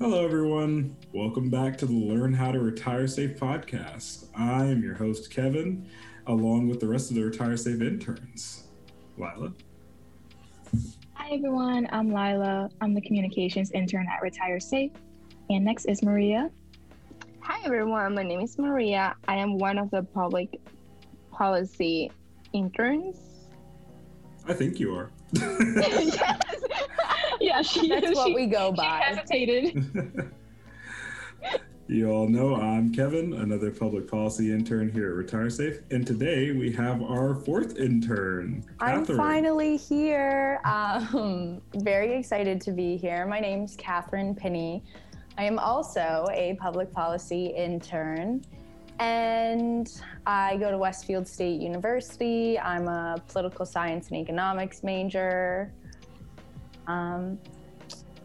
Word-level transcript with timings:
Hello, 0.00 0.24
everyone. 0.24 0.96
Welcome 1.12 1.50
back 1.50 1.76
to 1.76 1.84
the 1.84 1.92
Learn 1.92 2.32
How 2.32 2.52
to 2.52 2.58
Retire 2.58 3.06
Safe 3.06 3.38
podcast. 3.38 4.28
I 4.34 4.64
am 4.64 4.82
your 4.82 4.94
host, 4.94 5.30
Kevin, 5.30 5.86
along 6.26 6.68
with 6.68 6.80
the 6.80 6.88
rest 6.88 7.10
of 7.10 7.16
the 7.16 7.22
Retire 7.22 7.54
Safe 7.58 7.82
interns. 7.82 8.64
Lila. 9.18 9.52
Hi, 11.12 11.28
everyone. 11.32 11.86
I'm 11.92 12.08
Lila. 12.08 12.70
I'm 12.80 12.94
the 12.94 13.02
communications 13.02 13.72
intern 13.72 14.06
at 14.10 14.22
Retire 14.22 14.58
Safe. 14.58 14.90
And 15.50 15.66
next 15.66 15.84
is 15.84 16.02
Maria. 16.02 16.50
Hi, 17.40 17.60
everyone. 17.66 18.14
My 18.14 18.22
name 18.22 18.40
is 18.40 18.58
Maria. 18.58 19.14
I 19.28 19.36
am 19.36 19.58
one 19.58 19.76
of 19.76 19.90
the 19.90 20.02
public 20.02 20.62
policy 21.30 22.10
interns. 22.54 23.18
I 24.48 24.54
think 24.54 24.80
you 24.80 24.94
are. 24.94 25.10
yes. 25.34 26.40
Yeah, 27.42 27.62
she, 27.62 27.88
That's 27.88 28.14
what 28.14 28.28
she- 28.28 28.34
we 28.34 28.46
go 28.46 28.70
she 28.72 28.76
by. 28.76 29.00
hesitated. 29.02 30.30
you 31.88 32.10
all 32.10 32.28
know 32.28 32.54
I'm 32.56 32.92
Kevin, 32.92 33.32
another 33.32 33.70
public 33.70 34.06
policy 34.08 34.52
intern 34.52 34.90
here 34.90 35.08
at 35.08 35.14
Retire 35.14 35.48
Safe. 35.48 35.78
And 35.90 36.06
today 36.06 36.52
we 36.52 36.70
have 36.72 37.02
our 37.02 37.34
fourth 37.34 37.78
intern, 37.78 38.62
I'm 38.78 39.00
Catherine. 39.00 39.18
finally 39.18 39.76
here. 39.78 40.60
Um, 40.64 41.62
very 41.76 42.14
excited 42.14 42.60
to 42.62 42.72
be 42.72 42.96
here. 42.98 43.26
My 43.26 43.40
name's 43.40 43.74
Catherine 43.76 44.34
Pinney. 44.34 44.82
I 45.38 45.44
am 45.44 45.58
also 45.58 46.26
a 46.32 46.58
public 46.60 46.92
policy 46.92 47.46
intern, 47.46 48.44
and 48.98 49.90
I 50.26 50.58
go 50.58 50.70
to 50.70 50.76
Westfield 50.76 51.26
State 51.26 51.58
University. 51.62 52.58
I'm 52.58 52.86
a 52.88 53.16
political 53.28 53.64
science 53.64 54.08
and 54.08 54.18
economics 54.18 54.82
major. 54.82 55.72
Um, 56.90 57.38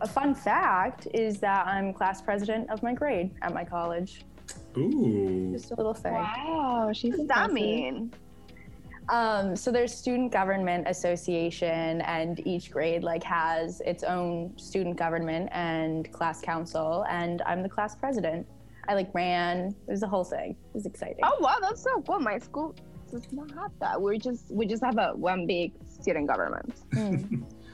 a 0.01 0.07
fun 0.07 0.35
fact 0.35 1.07
is 1.13 1.39
that 1.39 1.65
I'm 1.67 1.93
class 1.93 2.21
president 2.21 2.69
of 2.69 2.83
my 2.83 2.93
grade 2.93 3.31
at 3.41 3.53
my 3.53 3.63
college. 3.63 4.21
Ooh. 4.77 5.49
Just 5.53 5.71
a 5.71 5.75
little 5.75 5.93
thing. 5.93 6.13
wow, 6.13 6.91
she's 6.93 7.11
What 7.11 7.19
does 7.19 7.27
that 7.27 7.53
mean? 7.53 8.13
Um, 9.07 9.55
so 9.55 9.71
there's 9.71 9.93
student 9.93 10.31
government 10.31 10.87
association, 10.87 12.01
and 12.01 12.45
each 12.45 12.71
grade 12.71 13.03
like 13.03 13.23
has 13.23 13.81
its 13.81 14.03
own 14.03 14.57
student 14.57 14.97
government 14.97 15.49
and 15.51 16.11
class 16.11 16.41
council, 16.41 17.05
and 17.07 17.41
I'm 17.45 17.61
the 17.61 17.69
class 17.69 17.95
president. 17.95 18.47
I 18.87 18.95
like 18.95 19.13
ran. 19.13 19.75
It 19.87 19.91
was 19.91 20.03
a 20.03 20.07
whole 20.07 20.23
thing. 20.23 20.51
It 20.51 20.73
was 20.73 20.85
exciting. 20.85 21.19
Oh 21.23 21.37
wow, 21.39 21.57
that's 21.61 21.83
so 21.83 22.01
cool. 22.01 22.19
My 22.19 22.39
school 22.39 22.75
does 23.11 23.31
not 23.31 23.51
have 23.51 23.71
that. 23.79 24.01
We 24.01 24.17
just 24.17 24.49
we 24.49 24.65
just 24.65 24.83
have 24.83 24.97
a 24.97 25.13
one 25.15 25.45
big 25.45 25.73
student 25.87 26.27
government. 26.27 26.73
Mm. 26.93 27.43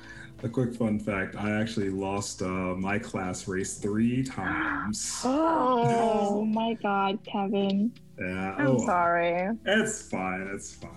A 0.44 0.50
quick 0.50 0.74
fun 0.74 0.98
fact 0.98 1.36
I 1.36 1.52
actually 1.52 1.92
lost 1.92 2.42
uh, 2.42 2.46
my 2.76 2.98
class 2.98 3.48
race 3.48 3.78
three 3.78 4.24
times. 4.24 5.22
Oh 6.34 6.46
my 6.46 6.74
God, 6.82 7.20
Kevin. 7.24 7.92
Yeah. 8.20 8.56
I'm 8.58 8.68
oh, 8.68 8.86
sorry. 8.86 9.56
It's 9.66 10.10
fine. 10.10 10.50
It's 10.54 10.74
fine. 10.74 10.92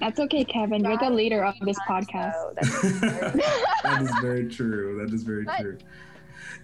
That's 0.00 0.18
okay, 0.20 0.44
Kevin. 0.44 0.84
You're 0.84 0.96
the 0.96 1.10
leader 1.10 1.44
of 1.44 1.54
this 1.60 1.78
podcast. 1.80 2.54
That's- 3.82 4.20
very 4.22 4.48
true. 4.48 4.98
That 5.04 5.12
is 5.12 5.22
very 5.22 5.44
But- 5.44 5.60
true. 5.60 5.78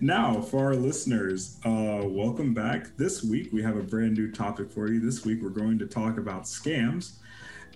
Now, 0.00 0.40
for 0.40 0.64
our 0.66 0.74
listeners, 0.74 1.58
uh, 1.64 2.00
welcome 2.04 2.54
back. 2.54 2.96
This 2.96 3.22
week 3.22 3.52
we 3.52 3.62
have 3.62 3.76
a 3.76 3.82
brand 3.82 4.16
new 4.16 4.30
topic 4.30 4.70
for 4.70 4.88
you. 4.88 5.00
This 5.00 5.24
week 5.24 5.42
we're 5.42 5.50
going 5.50 5.78
to 5.80 5.86
talk 5.86 6.16
about 6.16 6.44
scams. 6.44 7.16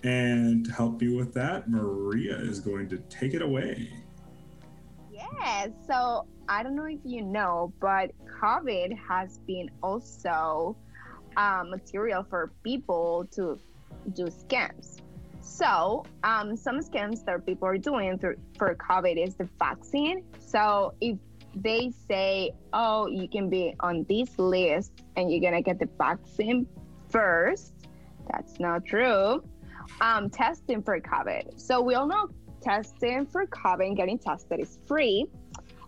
And 0.03 0.65
to 0.65 0.71
help 0.71 1.01
you 1.01 1.15
with 1.15 1.33
that, 1.35 1.69
Maria 1.69 2.37
is 2.37 2.59
going 2.59 2.89
to 2.89 2.97
take 3.09 3.33
it 3.33 3.41
away. 3.41 3.91
Yes. 5.39 5.69
So 5.87 6.25
I 6.49 6.63
don't 6.63 6.75
know 6.75 6.85
if 6.85 6.99
you 7.03 7.21
know, 7.21 7.73
but 7.79 8.11
COVID 8.41 8.97
has 9.07 9.39
been 9.39 9.69
also 9.83 10.75
uh, 11.35 11.63
material 11.67 12.25
for 12.29 12.51
people 12.63 13.27
to 13.31 13.59
do 14.13 14.25
scams. 14.25 14.99
So 15.41 16.05
um, 16.23 16.55
some 16.55 16.79
scams 16.79 17.23
that 17.25 17.45
people 17.45 17.67
are 17.67 17.77
doing 17.77 18.17
through, 18.17 18.37
for 18.57 18.75
COVID 18.75 19.23
is 19.23 19.35
the 19.35 19.47
vaccine. 19.57 20.23
So 20.39 20.93
if 21.01 21.17
they 21.55 21.91
say, 22.07 22.51
"Oh, 22.73 23.07
you 23.07 23.27
can 23.27 23.49
be 23.49 23.75
on 23.79 24.05
this 24.09 24.37
list 24.37 24.91
and 25.15 25.31
you're 25.31 25.41
gonna 25.41 25.61
get 25.61 25.79
the 25.79 25.89
vaccine 25.97 26.67
first, 27.09 27.73
that's 28.29 28.59
not 28.59 28.85
true. 28.85 29.43
Um, 30.01 30.29
testing 30.29 30.83
for 30.83 30.99
COVID. 30.99 31.59
So 31.59 31.81
we 31.81 31.95
all 31.95 32.07
know 32.07 32.29
testing 32.61 33.25
for 33.25 33.45
COVID 33.47 33.87
and 33.87 33.97
getting 33.97 34.17
tested 34.19 34.59
is 34.59 34.79
free. 34.85 35.25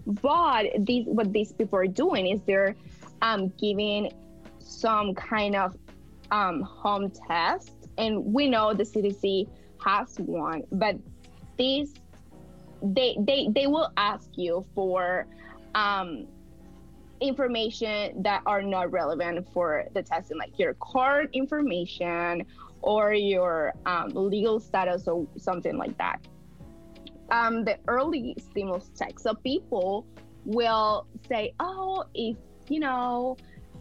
But 0.06 0.86
these 0.86 1.06
what 1.06 1.32
these 1.34 1.52
people 1.52 1.78
are 1.80 1.88
doing 1.88 2.28
is 2.28 2.42
they're 2.46 2.76
um, 3.22 3.50
giving 3.60 4.12
some 4.60 5.14
kind 5.14 5.56
of 5.56 5.76
um, 6.32 6.62
home 6.62 7.12
test, 7.28 7.72
and 7.98 8.34
we 8.34 8.50
know 8.50 8.74
the 8.74 8.84
CDC 8.84 9.48
has 9.84 10.16
one, 10.20 10.64
but 10.72 10.96
these 11.58 11.94
they 12.82 13.18
they 13.20 13.50
they 13.52 13.68
will 13.68 13.92
ask 13.98 14.30
you 14.36 14.66
for 14.74 15.28
um, 15.76 16.28
information 17.22 18.22
that 18.24 18.42
are 18.46 18.62
not 18.62 18.92
relevant 18.92 19.48
for 19.54 19.86
the 19.94 20.02
testing, 20.02 20.38
like 20.38 20.58
your 20.58 20.74
card 20.76 21.30
information 21.34 22.46
or 22.82 23.14
your 23.14 23.74
um, 23.86 24.10
legal 24.14 24.60
status 24.60 25.08
or 25.08 25.28
something 25.38 25.78
like 25.78 25.98
that. 25.98 26.20
Um, 27.32 27.64
the 27.64 27.78
early 27.88 28.36
stimulus 28.38 28.90
check. 28.98 29.20
So 29.20 29.34
people 29.36 30.06
will 30.46 31.06
say, 31.28 31.54
"Oh, 31.60 32.06
if 32.14 32.38
you 32.70 32.80
know, 32.80 33.38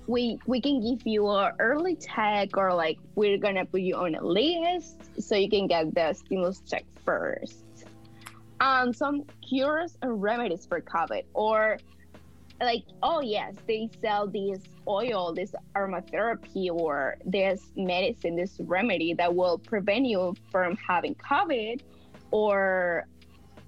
we 0.07 0.39
we 0.47 0.61
can 0.61 0.81
give 0.81 1.07
you 1.07 1.27
a 1.29 1.53
early 1.59 1.97
check, 1.97 2.57
or 2.57 2.75
like 2.75 2.99
we're 3.15 3.39
gonna 3.39 3.65
put 3.65 3.81
you 3.81 3.95
on 3.95 4.15
a 4.15 4.25
list 4.25 5.23
so 5.23 5.37
you 5.37 5.49
can 5.49 5.67
get 5.67 5.95
the 5.95 6.13
stimulus 6.15 6.63
check 6.67 6.85
first. 7.05 7.65
Um, 8.61 8.93
some 8.93 9.25
cures 9.47 9.97
and 10.03 10.21
remedies 10.21 10.67
for 10.67 10.81
COVID, 10.81 11.25
or 11.35 11.79
like, 12.61 12.83
oh 13.03 13.21
yes, 13.21 13.55
they 13.67 13.89
sell 14.01 14.27
this 14.27 14.59
oil, 14.89 15.33
this 15.33 15.55
aromatherapy, 15.77 16.71
or 16.71 17.17
this 17.25 17.71
medicine, 17.77 18.35
this 18.35 18.57
remedy 18.61 19.15
that 19.15 19.33
will 19.33 19.59
prevent 19.59 20.07
you 20.07 20.35
from 20.51 20.77
having 20.77 21.15
COVID, 21.15 21.83
or 22.31 23.07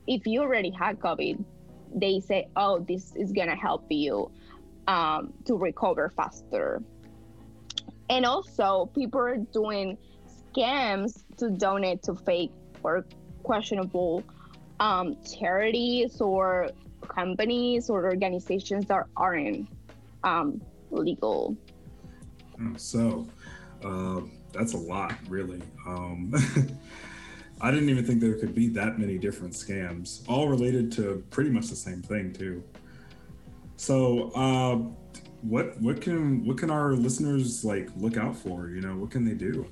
if 0.07 0.27
you 0.27 0.41
already 0.41 0.71
had 0.71 0.99
COVID, 0.99 1.45
they 1.95 2.21
say, 2.21 2.49
oh, 2.57 2.79
this 2.81 3.15
is 3.17 3.33
gonna 3.33 3.57
help 3.57 3.87
you 3.91 4.31
um, 4.89 5.33
to 5.45 5.57
recover 5.57 6.11
faster. 6.17 6.83
And 8.09 8.27
also, 8.27 8.91
people 8.95 9.21
are 9.21 9.37
doing 9.37 9.97
scams 10.53 11.23
to 11.37 11.51
donate 11.51 12.03
to 12.05 12.15
fake 12.15 12.53
or 12.83 13.07
questionable 13.43 14.25
um, 14.81 15.17
charities 15.23 16.21
or 16.21 16.71
companies 17.07 17.89
or 17.89 18.05
organizations 18.05 18.87
that 18.87 19.07
aren't 19.17 19.69
um, 20.25 20.61
legal. 20.91 21.57
So, 22.77 23.27
uh, 23.85 24.21
that's 24.53 24.75
a 24.75 24.79
lot, 24.79 25.15
really. 25.29 25.63
I 27.61 27.71
didn't 27.71 27.91
even 27.91 28.05
think 28.05 28.21
there 28.21 28.35
could 28.35 28.55
be 28.55 28.69
that 28.71 28.99
many 28.99 29.19
different 29.19 29.53
scams, 29.53 30.23
all 30.29 30.49
related 30.49 30.91
to 30.93 31.23
pretty 31.31 31.51
much 31.51 31.69
the 31.69 31.77
same 31.77 32.03
thing, 32.03 32.33
too. 32.33 32.63
So, 33.77 34.31
uh, 34.35 34.77
what 35.43 35.81
what 35.81 36.01
can 36.01 36.45
what 36.45 36.59
can 36.59 36.71
our 36.71 36.93
listeners 36.93 37.65
like 37.65 37.89
look 37.97 38.17
out 38.17 38.37
for? 38.37 38.69
You 38.69 38.81
know, 38.81 38.97
what 38.97 39.11
can 39.11 39.25
they 39.25 39.35
do? 39.35 39.67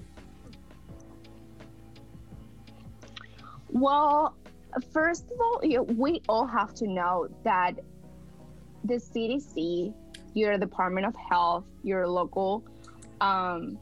Well, 3.71 4.35
first 4.93 5.31
of 5.31 5.41
all, 5.41 5.61
we 5.95 6.23
all 6.29 6.47
have 6.47 6.75
to 6.77 6.87
know 6.87 7.29
that 7.45 7.73
the 8.85 8.95
CDC, 8.95 9.93
your 10.35 10.57
Department 10.57 11.07
of 11.07 11.15
Health, 11.17 11.65
your 11.83 12.09
local 12.09 12.65
um, 13.21 13.79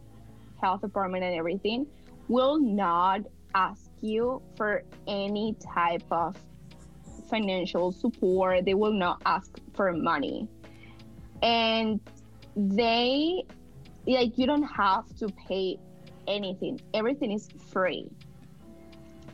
health 0.61 0.81
department, 0.81 1.23
and 1.23 1.37
everything 1.37 1.87
will 2.29 2.59
not 2.59 3.21
ask 3.57 3.91
you 4.03 4.43
for 4.57 4.83
any 5.09 5.57
type 5.75 6.05
of 6.11 6.37
financial 7.31 7.91
support. 7.93 8.65
They 8.65 8.75
will 8.75 8.93
not 8.93 9.23
ask 9.25 9.51
for 9.75 9.93
money. 9.93 10.47
And 11.43 12.01
they, 12.55 13.45
like, 14.07 14.39
you 14.39 14.47
don't 14.47 14.63
have 14.63 15.05
to 15.17 15.29
pay 15.49 15.79
anything, 16.27 16.81
everything 16.95 17.33
is 17.33 17.49
free 17.73 18.09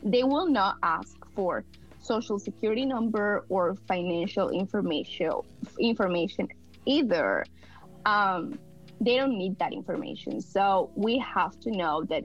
they 0.03 0.23
will 0.23 0.47
not 0.47 0.77
ask 0.83 1.15
for 1.33 1.63
social 2.01 2.37
security 2.37 2.85
number 2.85 3.45
or 3.49 3.75
financial 3.87 4.49
information 4.49 5.31
information 5.79 6.47
either 6.85 7.45
um, 8.05 8.59
they 8.99 9.15
don't 9.15 9.37
need 9.37 9.57
that 9.59 9.71
information 9.71 10.41
so 10.41 10.91
we 10.95 11.17
have 11.19 11.57
to 11.59 11.71
know 11.71 12.03
that 12.03 12.23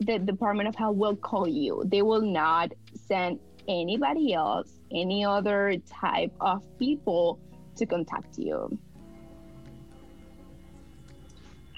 the 0.00 0.18
department 0.18 0.68
of 0.68 0.74
health 0.74 0.96
will 0.96 1.16
call 1.16 1.48
you 1.48 1.82
they 1.86 2.02
will 2.02 2.20
not 2.20 2.72
send 3.06 3.38
anybody 3.68 4.32
else 4.32 4.70
any 4.90 5.24
other 5.24 5.76
type 5.86 6.32
of 6.40 6.62
people 6.78 7.38
to 7.76 7.86
contact 7.86 8.38
you. 8.38 8.76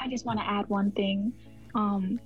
I 0.00 0.08
just 0.08 0.24
want 0.24 0.38
to 0.38 0.46
add 0.48 0.68
one 0.68 0.90
thing. 0.92 1.32
Um, 1.74 2.18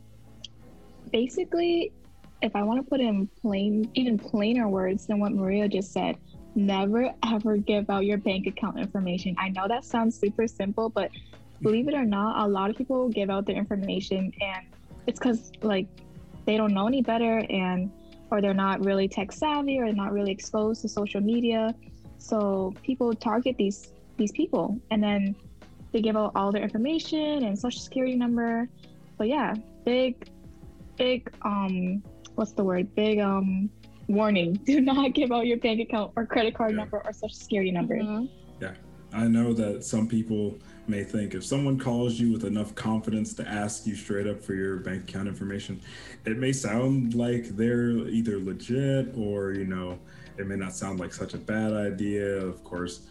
basically, 1.11 1.93
if 2.41 2.55
I 2.55 2.63
want 2.63 2.85
to 2.85 2.89
put 2.89 3.01
in 3.01 3.27
plain, 3.41 3.91
even 3.95 4.19
plainer 4.19 4.69
words 4.69 5.07
than 5.07 5.19
what 5.19 5.33
Maria 5.33 5.69
just 5.69 5.93
said, 5.93 6.17
never 6.55 7.13
ever 7.25 7.57
give 7.57 7.91
out 7.91 8.05
your 8.05 8.19
bank 8.19 8.47
account 8.47 8.79
information. 8.79 9.35
I 9.39 9.49
know 9.49 9.67
that 9.67 9.85
sounds 9.85 10.19
super 10.19 10.47
simple, 10.47 10.89
but 10.89 11.11
believe 11.63 11.89
it 11.89 11.95
or 11.95 12.05
not, 12.05 12.45
a 12.45 12.49
lot 12.49 12.71
of 12.71 12.77
people 12.77 13.09
give 13.09 13.29
out 13.29 13.47
their 13.47 13.57
information, 13.57 14.33
and 14.41 14.67
it's 15.07 15.19
because 15.19 15.53
like 15.63 15.87
they 16.47 16.57
don't 16.57 16.73
know 16.75 16.87
any 16.87 17.03
better, 17.03 17.39
and 17.51 17.91
or 18.31 18.41
they're 18.41 18.55
not 18.55 18.85
really 18.85 19.09
tech 19.09 19.33
savvy, 19.33 19.79
or 19.79 19.87
they're 19.87 19.95
not 19.95 20.13
really 20.13 20.33
exposed 20.33 20.83
to 20.83 20.89
social 20.89 21.21
media. 21.21 21.75
So 22.19 22.75
people 22.83 23.15
target 23.15 23.57
these 23.59 23.93
these 24.17 24.33
people, 24.33 24.79
and 24.91 25.03
then 25.03 25.35
they 25.93 26.01
give 26.01 26.17
out 26.17 26.33
all 26.35 26.51
their 26.53 26.63
information 26.63 27.45
and 27.45 27.59
social 27.59 27.81
security 27.81 28.17
number. 28.17 28.69
But 29.19 29.29
yeah, 29.29 29.55
big, 29.85 30.29
big 30.97 31.31
um, 31.43 32.03
what's 32.35 32.53
the 32.53 32.65
word? 32.65 32.95
Big 32.95 33.21
um 33.21 33.71
warning: 34.09 34.55
do 34.67 34.81
not 34.81 35.15
give 35.15 35.33
out 35.33 35.47
your 35.47 35.59
bank 35.59 35.81
account 35.81 36.13
or 36.17 36.27
credit 36.27 36.55
card 36.55 36.73
Yeah. 36.73 36.79
number 36.79 36.99
or 37.05 37.13
social 37.13 37.35
security 37.35 37.71
number. 37.71 37.97
Mhm. 37.97 38.29
I 39.15 39.29
know 39.29 39.53
that 39.53 39.85
some 39.85 40.09
people 40.09 40.59
may 40.89 41.05
think 41.05 41.35
if 41.35 41.45
someone 41.45 41.79
calls 41.79 42.19
you 42.19 42.33
with 42.33 42.45
enough 42.45 42.75
confidence 42.75 43.33
to 43.35 43.49
ask 43.49 43.87
you 43.87 43.95
straight 43.95 44.27
up 44.27 44.43
for 44.43 44.55
your 44.55 44.79
bank 44.79 45.09
account 45.09 45.29
information, 45.29 45.81
it 46.27 46.37
may 46.37 46.53
sound 46.53 47.15
like 47.15 47.45
they're 47.51 47.91
either 47.91 48.39
legit 48.39 49.15
or, 49.17 49.53
you 49.53 49.67
know, 49.67 49.99
it 50.37 50.47
may 50.49 50.57
not 50.57 50.75
sound 50.75 50.99
like 50.99 51.15
such 51.15 51.33
a 51.33 51.39
bad 51.39 51.73
idea, 51.73 52.27
of 52.27 52.65
course. 52.65 53.07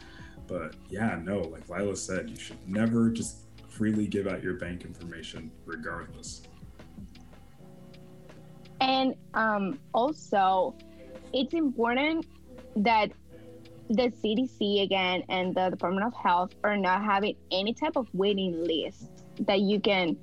But 0.45 0.75
yeah, 0.89 1.19
no, 1.23 1.39
like 1.39 1.69
Lila 1.69 1.95
said, 1.95 2.29
you 2.29 2.35
should 2.35 2.67
never 2.67 3.09
just 3.09 3.38
freely 3.69 4.05
give 4.05 4.27
out 4.27 4.44
your 4.44 4.55
bank 4.55 4.83
information 4.83 5.51
regardless. 5.65 6.41
And 8.81 9.15
um, 9.33 9.79
also, 9.94 10.75
it's 11.31 11.53
important 11.53 12.25
that 12.75 13.11
the 13.93 14.09
CDC 14.23 14.81
again 14.81 15.23
and 15.29 15.53
the 15.53 15.69
Department 15.69 16.07
of 16.07 16.13
Health 16.15 16.51
are 16.63 16.75
not 16.75 17.03
having 17.03 17.35
any 17.51 17.73
type 17.73 17.95
of 17.95 18.07
waiting 18.13 18.63
list 18.63 19.09
that 19.41 19.59
you 19.61 19.79
can 19.79 20.17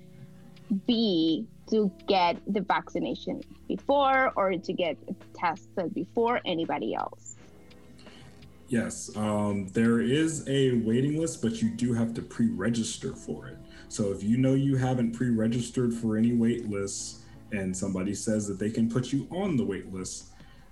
be 0.87 1.47
to 1.71 1.91
get 2.09 2.37
the 2.53 2.61
vaccination 2.61 3.41
before 3.69 4.33
or 4.35 4.57
to 4.57 4.73
get 4.73 4.97
tested 5.35 5.95
before 5.95 6.41
anybody 6.45 6.95
else. 6.95 7.37
Yes, 8.67 9.11
um, 9.17 9.69
there 9.69 10.01
is 10.01 10.49
a 10.49 10.73
waiting 10.79 11.21
list, 11.21 11.43
but 11.43 11.63
you 11.63 11.71
do 11.71 11.93
have 11.93 12.13
to 12.15 12.23
pre-register 12.23 13.15
for 13.15 13.49
it. 13.49 13.59
So 13.89 14.11
if 14.13 14.23
you 14.23 14.37
know 14.37 14.55
you 14.55 14.77
haven't 14.77 15.13
pre-registered 15.13 15.95
for 15.95 16.17
any 16.17 16.33
wait 16.33 16.69
lists, 16.69 17.25
and 17.53 17.77
somebody 17.77 18.15
says 18.15 18.47
that 18.47 18.59
they 18.61 18.71
can 18.71 18.89
put 18.89 19.13
you 19.13 19.27
on 19.31 19.57
the 19.57 19.65
wait 19.65 19.93
list, 19.93 20.30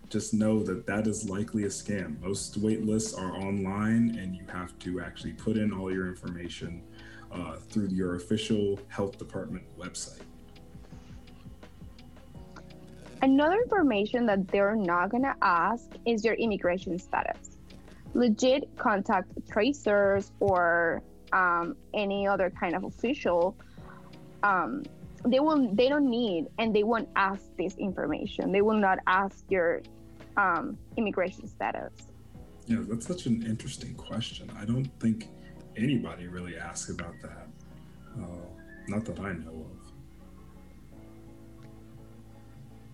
just 0.09 0.33
know 0.33 0.63
that 0.63 0.87
that 0.87 1.07
is 1.07 1.29
likely 1.29 1.65
a 1.65 1.69
scam. 1.69 2.21
Most 2.21 2.57
wait 2.57 2.85
lists 2.85 3.15
are 3.15 3.37
online, 3.37 4.17
and 4.19 4.35
you 4.35 4.45
have 4.51 4.79
to 4.81 5.01
actually 5.01 5.33
put 5.33 5.57
in 5.57 5.73
all 5.73 5.93
your 5.93 6.09
information 6.09 6.83
uh, 7.31 7.57
through 7.57 7.89
your 7.89 8.15
official 8.15 8.79
health 8.89 9.19
department 9.19 9.65
website. 9.79 10.23
Another 13.21 13.57
information 13.57 14.27
that 14.27 14.47
they're 14.49 14.77
not 14.77 15.11
gonna 15.11 15.35
ask 15.43 15.91
is 16.07 16.25
your 16.25 16.35
immigration 16.35 16.99
status. 16.99 17.59
Legit 18.15 18.69
contact 18.79 19.29
tracers 19.51 20.33
or 20.41 21.03
um, 21.33 21.77
any 21.95 22.27
other 22.27 22.51
kind 22.51 22.75
of 22.75 22.85
official. 22.85 23.57
Um, 24.43 24.85
they 25.27 25.41
will. 25.41 25.75
They 25.75 25.89
don't 25.89 26.09
need 26.09 26.47
and 26.59 26.75
they 26.75 26.85
won't 26.85 27.09
ask 27.17 27.43
this 27.59 27.77
information. 27.77 28.53
They 28.53 28.63
will 28.63 28.79
not 28.79 28.99
ask 29.07 29.45
your 29.49 29.83
um, 30.39 30.79
immigration 30.97 31.47
status. 31.47 31.93
Yeah, 32.67 32.79
that's 32.89 33.07
such 33.07 33.27
an 33.27 33.45
interesting 33.45 33.95
question. 33.95 34.51
I 34.59 34.65
don't 34.65 34.89
think 35.01 35.29
anybody 35.77 36.29
really 36.29 36.57
asks 36.57 36.91
about 36.91 37.15
that. 37.23 37.49
Uh, 38.17 38.47
not 38.89 39.05
that 39.05 39.19
I 39.21 39.33
know 39.33 39.67
of. 39.67 39.93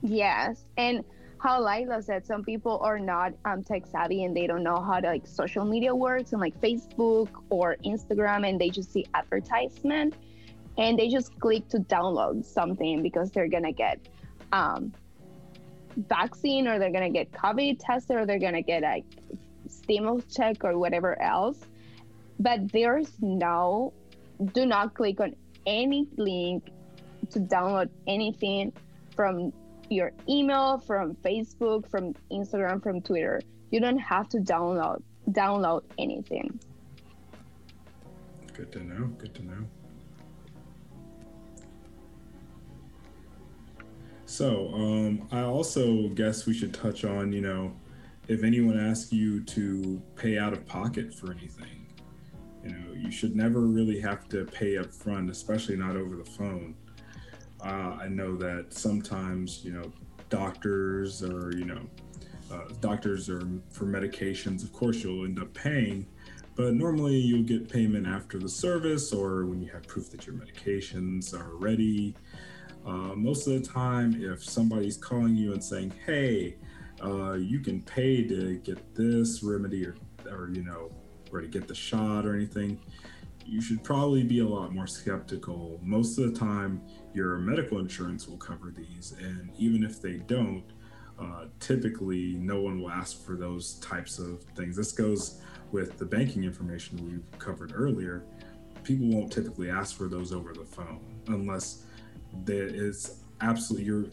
Yes, 0.02 0.64
and 0.76 1.04
how 1.38 1.62
Lila 1.62 2.02
said, 2.02 2.26
some 2.26 2.42
people 2.42 2.78
are 2.80 2.98
not 2.98 3.34
um, 3.44 3.62
tech 3.62 3.86
savvy 3.86 4.24
and 4.24 4.34
they 4.34 4.46
don't 4.46 4.62
know 4.62 4.80
how 4.80 5.00
to 5.00 5.08
like 5.08 5.26
social 5.26 5.64
media 5.64 5.94
works 5.94 6.32
and 6.32 6.40
like 6.40 6.58
Facebook 6.60 7.28
or 7.50 7.76
Instagram, 7.84 8.48
and 8.48 8.60
they 8.60 8.70
just 8.70 8.92
see 8.92 9.06
advertisement 9.14 10.14
and 10.76 10.98
they 10.98 11.08
just 11.08 11.38
click 11.38 11.68
to 11.68 11.78
download 11.78 12.44
something 12.44 13.02
because 13.02 13.30
they're 13.30 13.48
gonna 13.48 13.72
get 13.72 13.98
um, 14.52 14.92
vaccine 15.96 16.66
or 16.68 16.78
they're 16.78 16.92
gonna 16.92 17.10
get 17.10 17.32
COVID 17.32 17.78
tested 17.80 18.16
or 18.16 18.26
they're 18.26 18.38
gonna 18.38 18.62
get 18.62 18.82
a 18.82 19.04
stimulus 19.68 20.24
check 20.34 20.64
or 20.64 20.78
whatever 20.78 21.20
else. 21.20 21.58
But 22.38 22.72
there's 22.72 23.10
no, 23.20 23.92
do 24.52 24.66
not 24.66 24.94
click 24.94 25.20
on 25.20 25.34
any 25.66 26.08
link 26.16 26.70
to 27.30 27.40
download 27.40 27.88
anything 28.06 28.72
from 29.14 29.52
your 29.90 30.12
email, 30.28 30.78
from 30.78 31.14
Facebook, 31.16 31.88
from 31.88 32.14
Instagram, 32.30 32.82
from 32.82 33.00
Twitter. 33.00 33.40
You 33.70 33.80
don't 33.80 33.98
have 33.98 34.28
to 34.30 34.38
download 34.38 35.02
download 35.30 35.82
anything. 35.98 36.58
Good 38.52 38.72
to 38.72 38.84
know. 38.84 39.06
Good 39.18 39.34
to 39.34 39.42
know. 39.42 39.66
So, 44.34 44.68
um, 44.74 45.28
I 45.30 45.42
also 45.42 46.08
guess 46.08 46.44
we 46.44 46.54
should 46.54 46.74
touch 46.74 47.04
on, 47.04 47.32
you 47.32 47.40
know, 47.40 47.72
if 48.26 48.42
anyone 48.42 48.76
asks 48.76 49.12
you 49.12 49.44
to 49.44 50.02
pay 50.16 50.38
out 50.38 50.52
of 50.52 50.66
pocket 50.66 51.14
for 51.14 51.30
anything, 51.30 51.86
you 52.64 52.70
know, 52.70 52.94
you 52.96 53.12
should 53.12 53.36
never 53.36 53.60
really 53.60 54.00
have 54.00 54.28
to 54.30 54.44
pay 54.44 54.76
up 54.76 54.92
front, 54.92 55.30
especially 55.30 55.76
not 55.76 55.94
over 55.94 56.16
the 56.16 56.24
phone. 56.24 56.74
Uh, 57.64 57.96
I 58.00 58.08
know 58.08 58.34
that 58.38 58.74
sometimes, 58.74 59.64
you 59.64 59.70
know, 59.70 59.92
doctors 60.30 61.22
or, 61.22 61.56
you 61.56 61.66
know, 61.66 61.82
uh, 62.50 62.64
doctors 62.80 63.30
are 63.30 63.48
for 63.70 63.84
medications, 63.84 64.64
of 64.64 64.72
course, 64.72 65.04
you'll 65.04 65.26
end 65.26 65.38
up 65.38 65.54
paying, 65.54 66.08
but 66.56 66.74
normally 66.74 67.18
you'll 67.18 67.44
get 67.44 67.68
payment 67.68 68.04
after 68.04 68.40
the 68.40 68.48
service 68.48 69.12
or 69.12 69.46
when 69.46 69.62
you 69.62 69.70
have 69.70 69.86
proof 69.86 70.10
that 70.10 70.26
your 70.26 70.34
medications 70.34 71.32
are 71.32 71.54
ready. 71.54 72.16
Uh, 72.84 73.14
most 73.14 73.46
of 73.46 73.54
the 73.54 73.66
time, 73.66 74.14
if 74.22 74.44
somebody's 74.44 74.96
calling 74.96 75.34
you 75.34 75.52
and 75.52 75.62
saying, 75.62 75.92
"Hey, 76.04 76.56
uh, 77.02 77.32
you 77.32 77.60
can 77.60 77.82
pay 77.82 78.22
to 78.24 78.56
get 78.58 78.94
this 78.94 79.42
remedy 79.42 79.86
or, 79.86 79.96
or 80.30 80.50
you 80.50 80.62
know, 80.62 80.90
or 81.32 81.40
to 81.40 81.48
get 81.48 81.66
the 81.66 81.74
shot 81.74 82.26
or 82.26 82.34
anything," 82.34 82.78
you 83.46 83.60
should 83.60 83.82
probably 83.82 84.22
be 84.22 84.40
a 84.40 84.46
lot 84.46 84.74
more 84.74 84.86
skeptical. 84.86 85.80
Most 85.82 86.18
of 86.18 86.32
the 86.32 86.38
time, 86.38 86.82
your 87.12 87.38
medical 87.38 87.78
insurance 87.78 88.28
will 88.28 88.36
cover 88.36 88.70
these, 88.70 89.14
and 89.20 89.50
even 89.58 89.84
if 89.84 90.00
they 90.00 90.14
don't, 90.14 90.64
uh, 91.18 91.46
typically 91.60 92.34
no 92.34 92.60
one 92.60 92.80
will 92.80 92.90
ask 92.90 93.24
for 93.24 93.36
those 93.36 93.74
types 93.74 94.18
of 94.18 94.42
things. 94.56 94.76
This 94.76 94.92
goes 94.92 95.40
with 95.72 95.98
the 95.98 96.04
banking 96.04 96.44
information 96.44 96.98
we 97.04 97.38
covered 97.38 97.72
earlier. 97.74 98.24
People 98.82 99.08
won't 99.08 99.32
typically 99.32 99.70
ask 99.70 99.96
for 99.96 100.08
those 100.08 100.32
over 100.32 100.52
the 100.52 100.64
phone 100.64 101.00
unless 101.28 101.84
there 102.44 102.66
is 102.66 103.20
absolutely 103.40 103.86
you're 103.86 104.06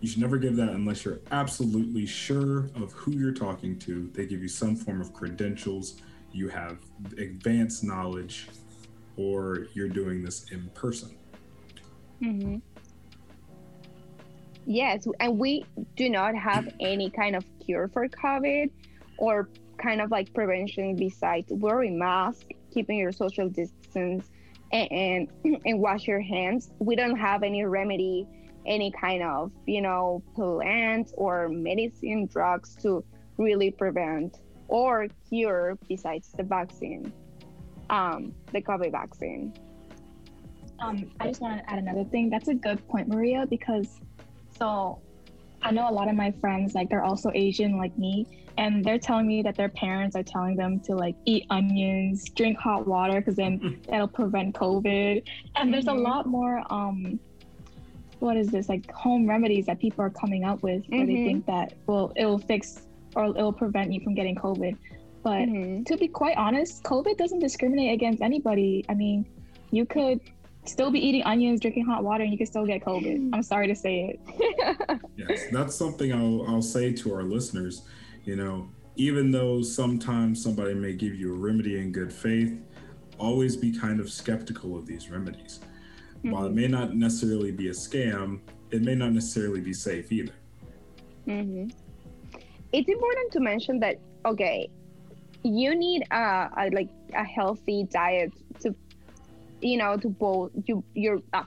you 0.00 0.08
should 0.08 0.20
never 0.20 0.38
give 0.38 0.56
that 0.56 0.70
unless 0.70 1.04
you're 1.04 1.20
absolutely 1.30 2.06
sure 2.06 2.70
of 2.74 2.92
who 2.92 3.12
you're 3.12 3.34
talking 3.34 3.78
to. 3.80 4.10
They 4.14 4.24
give 4.24 4.40
you 4.40 4.48
some 4.48 4.74
form 4.74 5.00
of 5.02 5.12
credentials, 5.12 6.00
you 6.32 6.48
have 6.48 6.78
advanced 7.18 7.84
knowledge, 7.84 8.48
or 9.16 9.66
you're 9.74 9.90
doing 9.90 10.22
this 10.22 10.50
in 10.52 10.70
person. 10.70 11.14
Mm-hmm. 12.22 12.56
Yes, 14.64 15.06
and 15.20 15.38
we 15.38 15.66
do 15.96 16.08
not 16.08 16.34
have 16.34 16.72
any 16.80 17.10
kind 17.10 17.36
of 17.36 17.44
cure 17.64 17.88
for 17.88 18.08
COVID 18.08 18.70
or 19.18 19.50
kind 19.78 20.00
of 20.00 20.10
like 20.10 20.32
prevention 20.32 20.96
besides 20.96 21.48
wearing 21.50 21.98
mask, 21.98 22.46
keeping 22.72 22.98
your 22.98 23.12
social 23.12 23.48
distance, 23.48 24.30
and, 24.72 25.28
and 25.64 25.80
wash 25.80 26.06
your 26.06 26.20
hands. 26.20 26.70
We 26.78 26.96
don't 26.96 27.16
have 27.16 27.42
any 27.42 27.64
remedy, 27.64 28.26
any 28.66 28.90
kind 28.92 29.22
of 29.22 29.52
you 29.66 29.82
know 29.82 30.22
plant 30.34 31.12
or 31.16 31.48
medicine, 31.48 32.26
drugs 32.26 32.76
to 32.82 33.04
really 33.38 33.70
prevent 33.70 34.38
or 34.68 35.08
cure 35.28 35.76
besides 35.88 36.32
the 36.36 36.44
vaccine, 36.44 37.12
um, 37.88 38.32
the 38.52 38.62
COVID 38.62 38.92
vaccine. 38.92 39.52
Um, 40.78 41.10
I 41.20 41.28
just 41.28 41.40
want 41.40 41.58
to 41.58 41.70
add 41.70 41.78
another 41.78 42.04
thing. 42.04 42.30
That's 42.30 42.48
a 42.48 42.54
good 42.54 42.86
point, 42.88 43.08
Maria, 43.08 43.46
because 43.48 44.00
so 44.58 45.00
I 45.62 45.72
know 45.72 45.88
a 45.88 45.92
lot 45.92 46.08
of 46.08 46.14
my 46.14 46.30
friends, 46.40 46.74
like 46.74 46.88
they're 46.88 47.04
also 47.04 47.30
Asian 47.34 47.76
like 47.76 47.96
me, 47.98 48.26
and 48.60 48.84
they're 48.84 48.98
telling 48.98 49.26
me 49.26 49.40
that 49.40 49.56
their 49.56 49.70
parents 49.70 50.14
are 50.14 50.22
telling 50.22 50.54
them 50.54 50.80
to 50.80 50.94
like 50.94 51.16
eat 51.24 51.46
onions, 51.48 52.28
drink 52.36 52.58
hot 52.58 52.86
water, 52.86 53.18
because 53.18 53.34
then 53.34 53.80
that'll 53.88 54.06
prevent 54.06 54.54
COVID. 54.54 55.22
And 55.56 55.72
there's 55.72 55.86
a 55.86 55.92
Mhm. 55.92 56.02
lot 56.02 56.26
more 56.26 56.62
um, 56.70 57.18
what 58.18 58.36
is 58.36 58.50
this 58.50 58.68
like 58.68 58.84
home 58.92 59.26
remedies 59.26 59.64
that 59.64 59.78
people 59.80 60.04
are 60.04 60.10
coming 60.10 60.44
up 60.44 60.62
with 60.62 60.82
where 60.90 61.06
they 61.06 61.14
Mhm. 61.14 61.24
think 61.24 61.46
that 61.46 61.72
well 61.86 62.12
it'll 62.16 62.38
fix 62.38 62.86
or 63.16 63.24
it'll 63.38 63.58
prevent 63.64 63.94
you 63.94 64.00
from 64.04 64.14
getting 64.14 64.34
COVID. 64.34 64.76
But 65.22 65.48
Mhm. 65.48 65.86
to 65.86 65.96
be 65.96 66.06
quite 66.06 66.36
honest, 66.36 66.84
COVID 66.84 67.16
doesn't 67.16 67.38
discriminate 67.40 67.94
against 67.94 68.20
anybody. 68.20 68.84
I 68.90 68.94
mean, 68.94 69.24
you 69.70 69.86
could 69.86 70.20
still 70.66 70.90
be 70.90 71.00
eating 71.00 71.22
onions, 71.22 71.60
drinking 71.60 71.86
hot 71.86 72.04
water, 72.04 72.24
and 72.24 72.30
you 72.30 72.36
could 72.36 72.48
still 72.48 72.66
get 72.66 72.82
COVID. 72.84 73.30
I'm 73.32 73.42
sorry 73.42 73.68
to 73.68 73.74
say 73.74 73.94
it. 74.10 74.20
Yes, 75.16 75.48
that's 75.50 75.74
something 75.74 76.12
I'll, 76.12 76.46
I'll 76.48 76.62
say 76.62 76.92
to 76.92 77.14
our 77.14 77.22
listeners. 77.22 77.82
You 78.24 78.36
know, 78.36 78.68
even 78.96 79.30
though 79.30 79.62
sometimes 79.62 80.42
somebody 80.42 80.74
may 80.74 80.92
give 80.92 81.14
you 81.14 81.34
a 81.34 81.38
remedy 81.38 81.78
in 81.78 81.92
good 81.92 82.12
faith, 82.12 82.60
always 83.18 83.56
be 83.56 83.76
kind 83.76 84.00
of 84.00 84.10
skeptical 84.10 84.76
of 84.76 84.86
these 84.86 85.10
remedies. 85.10 85.60
While 86.22 86.44
it 86.44 86.52
may 86.52 86.68
not 86.68 86.94
necessarily 86.94 87.50
be 87.50 87.68
a 87.68 87.72
scam, 87.72 88.40
it 88.70 88.82
may 88.82 88.94
not 88.94 89.12
necessarily 89.12 89.60
be 89.60 89.72
safe 89.72 90.12
either. 90.12 90.34
Mm-hmm. 91.26 91.68
It's 92.72 92.88
important 92.88 93.32
to 93.32 93.40
mention 93.40 93.80
that 93.80 93.98
okay, 94.26 94.68
you 95.42 95.74
need 95.74 96.04
a, 96.10 96.50
a 96.56 96.70
like 96.72 96.88
a 97.14 97.24
healthy 97.24 97.84
diet 97.84 98.32
to, 98.60 98.74
you 99.62 99.78
know, 99.78 99.96
to 99.96 100.08
both 100.08 100.50
you 100.66 100.84
your 100.94 101.20
uh, 101.32 101.44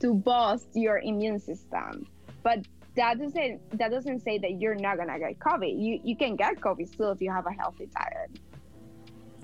to 0.00 0.14
boost 0.14 0.68
your 0.74 0.98
immune 0.98 1.40
system, 1.40 2.06
but 2.42 2.60
that 2.96 3.18
doesn't 3.18 3.78
that 3.78 3.90
doesn't 3.90 4.20
say 4.20 4.38
that 4.38 4.60
you're 4.60 4.74
not 4.74 4.96
gonna 4.98 5.18
get 5.18 5.38
COVID. 5.38 5.80
You 5.82 6.00
you 6.04 6.16
can 6.16 6.36
get 6.36 6.60
COVID 6.60 6.86
still 6.88 7.10
if 7.12 7.20
you 7.20 7.30
have 7.30 7.46
a 7.46 7.52
healthy 7.52 7.88
diet. 7.94 8.38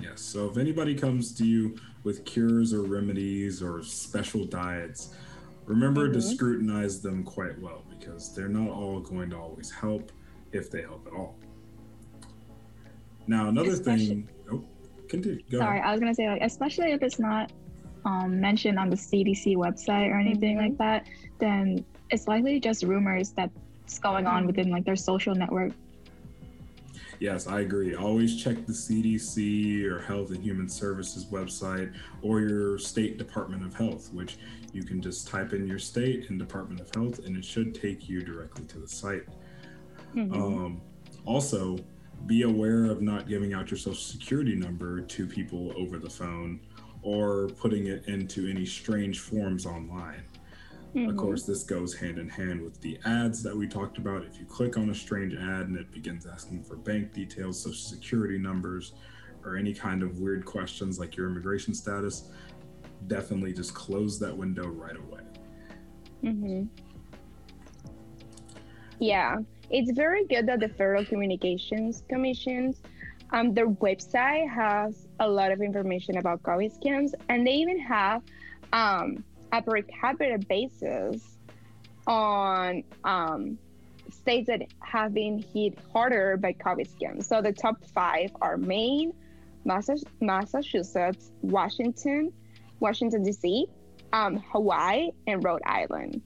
Yes, 0.00 0.20
so 0.20 0.48
if 0.48 0.56
anybody 0.58 0.94
comes 0.94 1.34
to 1.36 1.44
you 1.46 1.76
with 2.04 2.24
cures 2.24 2.72
or 2.72 2.82
remedies 2.82 3.62
or 3.62 3.82
special 3.82 4.44
diets, 4.44 5.14
remember 5.64 6.12
to 6.12 6.18
Mhm. 6.18 6.34
scrutinize 6.34 7.02
them 7.02 7.24
quite 7.24 7.58
well 7.60 7.84
because 7.90 8.34
they're 8.34 8.48
not 8.48 8.68
all 8.70 9.00
going 9.00 9.30
to 9.30 9.36
always 9.36 9.70
help 9.70 10.12
if 10.52 10.70
they 10.70 10.82
help 10.82 11.06
at 11.08 11.12
all. 11.14 11.36
Now, 13.26 13.48
another 13.48 13.70
Especially- 13.70 14.06
thing. 14.06 14.28
Oh, 14.52 14.64
continue. 15.08 15.42
Go 15.50 15.58
Sorry, 15.58 15.78
ahead. 15.78 15.88
I 15.88 15.92
was 15.92 16.00
gonna 16.00 16.14
say 16.14 16.28
like 16.28 16.42
especially 16.42 16.92
if 16.92 17.02
it's 17.02 17.18
not 17.18 17.52
um, 18.08 18.40
mentioned 18.40 18.78
on 18.78 18.88
the 18.88 18.96
CDC 18.96 19.54
website 19.56 20.10
or 20.10 20.18
anything 20.18 20.56
Mhm. 20.56 20.62
like 20.62 20.78
that, 20.78 21.06
then 21.38 21.84
it's 22.10 22.26
likely 22.26 22.58
just 22.58 22.82
rumors 22.82 23.30
that's 23.30 23.98
going 24.00 24.26
on 24.26 24.46
within 24.46 24.70
like 24.70 24.84
their 24.84 24.96
social 24.96 25.34
network. 25.34 25.72
Yes, 27.20 27.48
I 27.48 27.60
agree. 27.60 27.94
Always 27.94 28.40
check 28.40 28.64
the 28.64 28.72
CDC 28.72 29.82
or 29.84 29.98
Health 29.98 30.30
and 30.30 30.42
Human 30.42 30.68
Services 30.68 31.26
website 31.26 31.92
or 32.22 32.40
your 32.40 32.78
state 32.78 33.18
Department 33.18 33.64
of 33.64 33.74
Health, 33.74 34.12
which 34.14 34.38
you 34.72 34.84
can 34.84 35.02
just 35.02 35.26
type 35.26 35.52
in 35.52 35.66
your 35.66 35.80
state 35.80 36.30
and 36.30 36.38
Department 36.38 36.80
of 36.80 36.94
Health 36.94 37.26
and 37.26 37.36
it 37.36 37.44
should 37.44 37.74
take 37.74 38.08
you 38.08 38.22
directly 38.22 38.64
to 38.66 38.78
the 38.78 38.88
site. 38.88 39.24
Mhm. 40.14 40.34
Um, 40.34 40.80
also, 41.24 41.76
be 42.26 42.42
aware 42.42 42.84
of 42.84 43.02
not 43.02 43.28
giving 43.28 43.52
out 43.52 43.70
your 43.70 43.78
social 43.78 43.94
security 43.94 44.54
number 44.54 45.00
to 45.00 45.26
people 45.26 45.72
over 45.76 45.98
the 45.98 46.10
phone 46.10 46.60
or 47.02 47.48
putting 47.48 47.86
it 47.86 48.06
into 48.06 48.48
any 48.48 48.66
strange 48.66 49.20
forms 49.20 49.66
online. 49.66 50.22
Of 50.94 51.14
Mhm. 51.14 51.16
course, 51.18 51.44
this 51.44 51.62
goes 51.64 51.94
hand 51.94 52.18
in 52.18 52.28
hand 52.28 52.60
with 52.62 52.80
the 52.80 52.98
ads 53.04 53.42
that 53.42 53.56
we 53.56 53.68
talked 53.68 53.98
about. 53.98 54.24
If 54.24 54.40
you 54.40 54.46
click 54.46 54.76
on 54.76 54.90
a 54.90 54.94
strange 54.94 55.34
ad 55.34 55.68
and 55.68 55.76
it 55.76 55.90
begins 55.92 56.26
asking 56.26 56.64
for 56.64 56.76
bank 56.76 57.12
details, 57.12 57.60
social 57.62 57.78
security 57.78 58.38
numbers, 58.38 58.94
or 59.44 59.56
any 59.56 59.72
kind 59.72 60.02
of 60.02 60.18
weird 60.18 60.44
questions 60.44 60.98
like 60.98 61.16
your 61.16 61.28
immigration 61.28 61.72
status, 61.74 62.30
definitely 63.06 63.52
just 63.52 63.74
close 63.74 64.18
that 64.18 64.36
window 64.36 64.66
right 64.66 64.96
away. 64.96 65.20
hmm 66.22 66.64
Yeah, 68.98 69.36
it's 69.70 69.92
very 69.92 70.26
good 70.26 70.46
that 70.46 70.58
the 70.58 70.68
Federal 70.70 71.04
Communications 71.04 72.02
Commissions, 72.08 72.82
um, 73.32 73.52
their 73.52 73.68
website 73.68 74.48
has 74.48 75.06
a 75.20 75.28
lot 75.28 75.52
of 75.52 75.60
information 75.60 76.16
about 76.16 76.42
COVID 76.42 76.72
scams, 76.78 77.12
and 77.28 77.46
they 77.46 77.54
even 77.54 77.78
have 77.80 78.22
um, 78.72 79.24
a 79.52 79.62
per 79.62 79.82
capita 79.82 80.38
basis 80.48 81.36
on 82.06 82.82
um, 83.04 83.58
states 84.10 84.46
that 84.46 84.62
have 84.80 85.12
been 85.12 85.44
hit 85.54 85.78
harder 85.92 86.36
by 86.36 86.52
COVID 86.54 86.88
scams. 86.88 87.24
So 87.24 87.42
the 87.42 87.52
top 87.52 87.84
five 87.94 88.30
are 88.40 88.56
Maine, 88.56 89.12
Massachusetts, 89.64 91.30
Washington, 91.42 92.32
Washington 92.80 93.22
D.C., 93.22 93.66
um, 94.12 94.36
Hawaii, 94.50 95.10
and 95.26 95.44
Rhode 95.44 95.62
Island. 95.66 96.22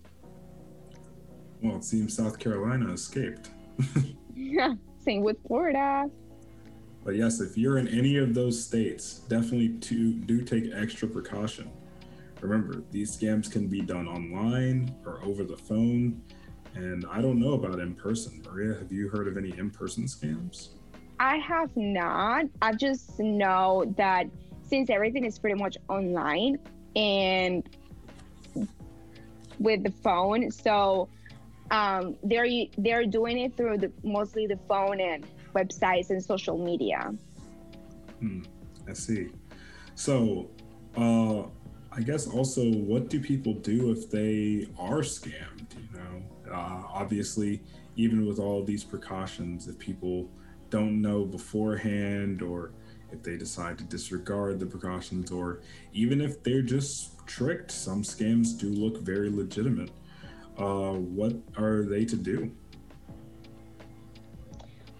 Well, 1.60 1.76
it 1.76 1.84
seems 1.84 2.16
South 2.16 2.38
Carolina 2.38 2.92
escaped. 2.92 3.50
Yeah, 4.34 4.74
same 5.04 5.22
with 5.22 5.36
Florida. 5.46 6.08
But 7.04 7.16
yes, 7.16 7.40
if 7.40 7.58
you're 7.58 7.78
in 7.78 7.88
any 7.88 8.16
of 8.16 8.34
those 8.34 8.62
states, 8.62 9.20
definitely 9.28 9.70
to, 9.70 10.12
do 10.12 10.42
take 10.42 10.70
extra 10.72 11.08
precaution. 11.08 11.70
Remember, 12.40 12.82
these 12.90 13.16
scams 13.16 13.50
can 13.50 13.66
be 13.68 13.80
done 13.80 14.06
online 14.08 14.94
or 15.04 15.20
over 15.24 15.44
the 15.44 15.56
phone. 15.56 16.22
And 16.74 17.04
I 17.10 17.20
don't 17.20 17.38
know 17.38 17.52
about 17.52 17.80
in 17.80 17.94
person. 17.94 18.42
Maria, 18.46 18.74
have 18.78 18.90
you 18.90 19.08
heard 19.08 19.28
of 19.28 19.36
any 19.36 19.56
in 19.58 19.70
person 19.70 20.04
scams? 20.04 20.70
I 21.20 21.36
have 21.36 21.76
not. 21.76 22.46
I 22.60 22.72
just 22.72 23.18
know 23.20 23.92
that 23.96 24.26
since 24.62 24.90
everything 24.90 25.24
is 25.24 25.38
pretty 25.38 25.60
much 25.60 25.76
online 25.88 26.58
and 26.96 27.68
with 29.58 29.84
the 29.84 29.92
phone, 30.02 30.50
so 30.50 31.08
um, 31.70 32.16
they're 32.24 32.48
they're 32.78 33.06
doing 33.06 33.38
it 33.38 33.56
through 33.56 33.78
the 33.78 33.92
mostly 34.02 34.46
the 34.46 34.58
phone 34.68 35.00
and 35.00 35.24
websites 35.52 36.10
and 36.10 36.22
social 36.22 36.58
media. 36.58 37.14
Hmm, 38.20 38.42
I 38.88 38.92
see. 38.92 39.30
So, 39.94 40.50
uh, 40.96 41.42
I 41.94 42.00
guess 42.00 42.26
also, 42.26 42.62
what 42.72 43.10
do 43.10 43.20
people 43.20 43.54
do 43.54 43.90
if 43.90 44.10
they 44.10 44.66
are 44.78 45.00
scammed? 45.00 45.74
You 45.76 45.98
know, 45.98 46.54
uh, 46.54 46.82
obviously, 46.88 47.62
even 47.96 48.26
with 48.26 48.38
all 48.38 48.64
these 48.64 48.82
precautions, 48.82 49.68
if 49.68 49.78
people 49.78 50.30
don't 50.70 51.02
know 51.02 51.24
beforehand, 51.24 52.40
or 52.40 52.72
if 53.12 53.22
they 53.22 53.36
decide 53.36 53.76
to 53.78 53.84
disregard 53.84 54.58
the 54.58 54.64
precautions, 54.64 55.30
or 55.30 55.60
even 55.92 56.22
if 56.22 56.42
they're 56.42 56.62
just 56.62 57.26
tricked, 57.26 57.70
some 57.70 58.02
scams 58.02 58.58
do 58.58 58.70
look 58.70 59.02
very 59.02 59.30
legitimate. 59.30 59.90
Uh, 60.56 60.92
what 60.92 61.34
are 61.58 61.82
they 61.84 62.04
to 62.06 62.16
do? 62.16 62.50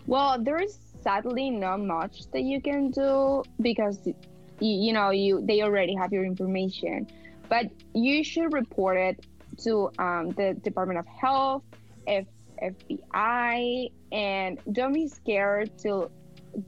Well, 0.06 0.42
there 0.42 0.60
is 0.60 0.78
sadly 1.02 1.50
not 1.50 1.80
much 1.80 2.30
that 2.32 2.42
you 2.42 2.60
can 2.60 2.90
do 2.90 3.44
because 3.60 4.06
you, 4.06 4.14
you 4.60 4.92
know 4.92 5.10
you 5.10 5.40
they 5.44 5.62
already 5.62 5.94
have 5.94 6.12
your 6.12 6.24
information, 6.24 7.06
but 7.48 7.66
you 7.94 8.24
should 8.24 8.52
report 8.52 8.96
it 8.96 9.26
to 9.64 9.90
um, 9.98 10.30
the 10.30 10.54
Department 10.62 10.98
of 10.98 11.06
Health, 11.06 11.62
F, 12.06 12.26
FBI, 12.62 13.90
and 14.12 14.58
don't 14.72 14.92
be 14.92 15.08
scared 15.08 15.76
to 15.78 16.10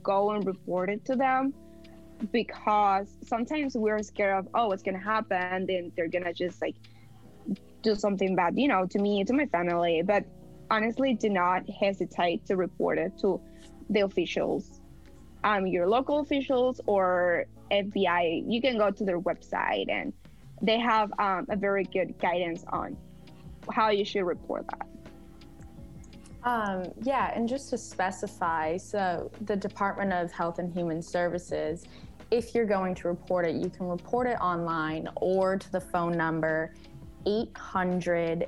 go 0.01 0.31
and 0.31 0.45
report 0.45 0.89
it 0.89 1.05
to 1.05 1.15
them 1.15 1.53
because 2.31 3.07
sometimes 3.25 3.75
we're 3.75 4.01
scared 4.01 4.39
of 4.39 4.47
oh 4.53 4.67
what's 4.67 4.83
gonna 4.83 4.97
happen? 4.97 5.65
Then 5.65 5.91
they're 5.95 6.07
gonna 6.07 6.33
just 6.33 6.61
like 6.61 6.75
do 7.81 7.95
something 7.95 8.35
bad 8.35 8.57
you 8.57 8.67
know 8.67 8.85
to 8.87 8.99
me 8.99 9.23
to 9.23 9.33
my 9.33 9.45
family. 9.47 10.01
But 10.03 10.25
honestly 10.69 11.13
do 11.13 11.29
not 11.29 11.69
hesitate 11.69 12.45
to 12.45 12.55
report 12.55 12.97
it 12.97 13.17
to 13.19 13.39
the 13.89 14.01
officials. 14.01 14.81
Um, 15.43 15.67
your 15.67 15.87
local 15.87 16.19
officials 16.19 16.81
or 16.87 17.45
fbi 17.71 18.43
you 18.47 18.61
can 18.61 18.77
go 18.77 18.91
to 18.91 19.03
their 19.03 19.19
website 19.19 19.89
and 19.89 20.13
they 20.61 20.79
have 20.79 21.11
um, 21.19 21.45
a 21.49 21.55
very 21.55 21.83
good 21.83 22.17
guidance 22.19 22.63
on 22.69 22.95
how 23.71 23.89
you 23.89 24.05
should 24.05 24.23
report 24.23 24.65
that. 24.67 24.87
Um, 26.43 26.91
yeah, 27.01 27.31
and 27.35 27.49
just 27.49 27.71
to 27.71 27.77
specify, 27.77 28.77
so 28.77 29.31
the 29.41 29.55
Department 29.55 30.13
of 30.13 30.31
Health 30.31 30.59
and 30.59 30.71
Human 30.71 31.01
Services, 31.01 31.85
if 32.29 32.53
you're 32.53 32.67
going 32.67 32.93
to 32.95 33.07
report 33.07 33.47
it, 33.47 33.55
you 33.55 33.69
can 33.69 33.87
report 33.87 34.27
it 34.27 34.37
online 34.39 35.09
or 35.15 35.57
to 35.57 35.71
the 35.71 35.81
phone 35.81 36.15
number 36.15 36.73
800 37.25 38.47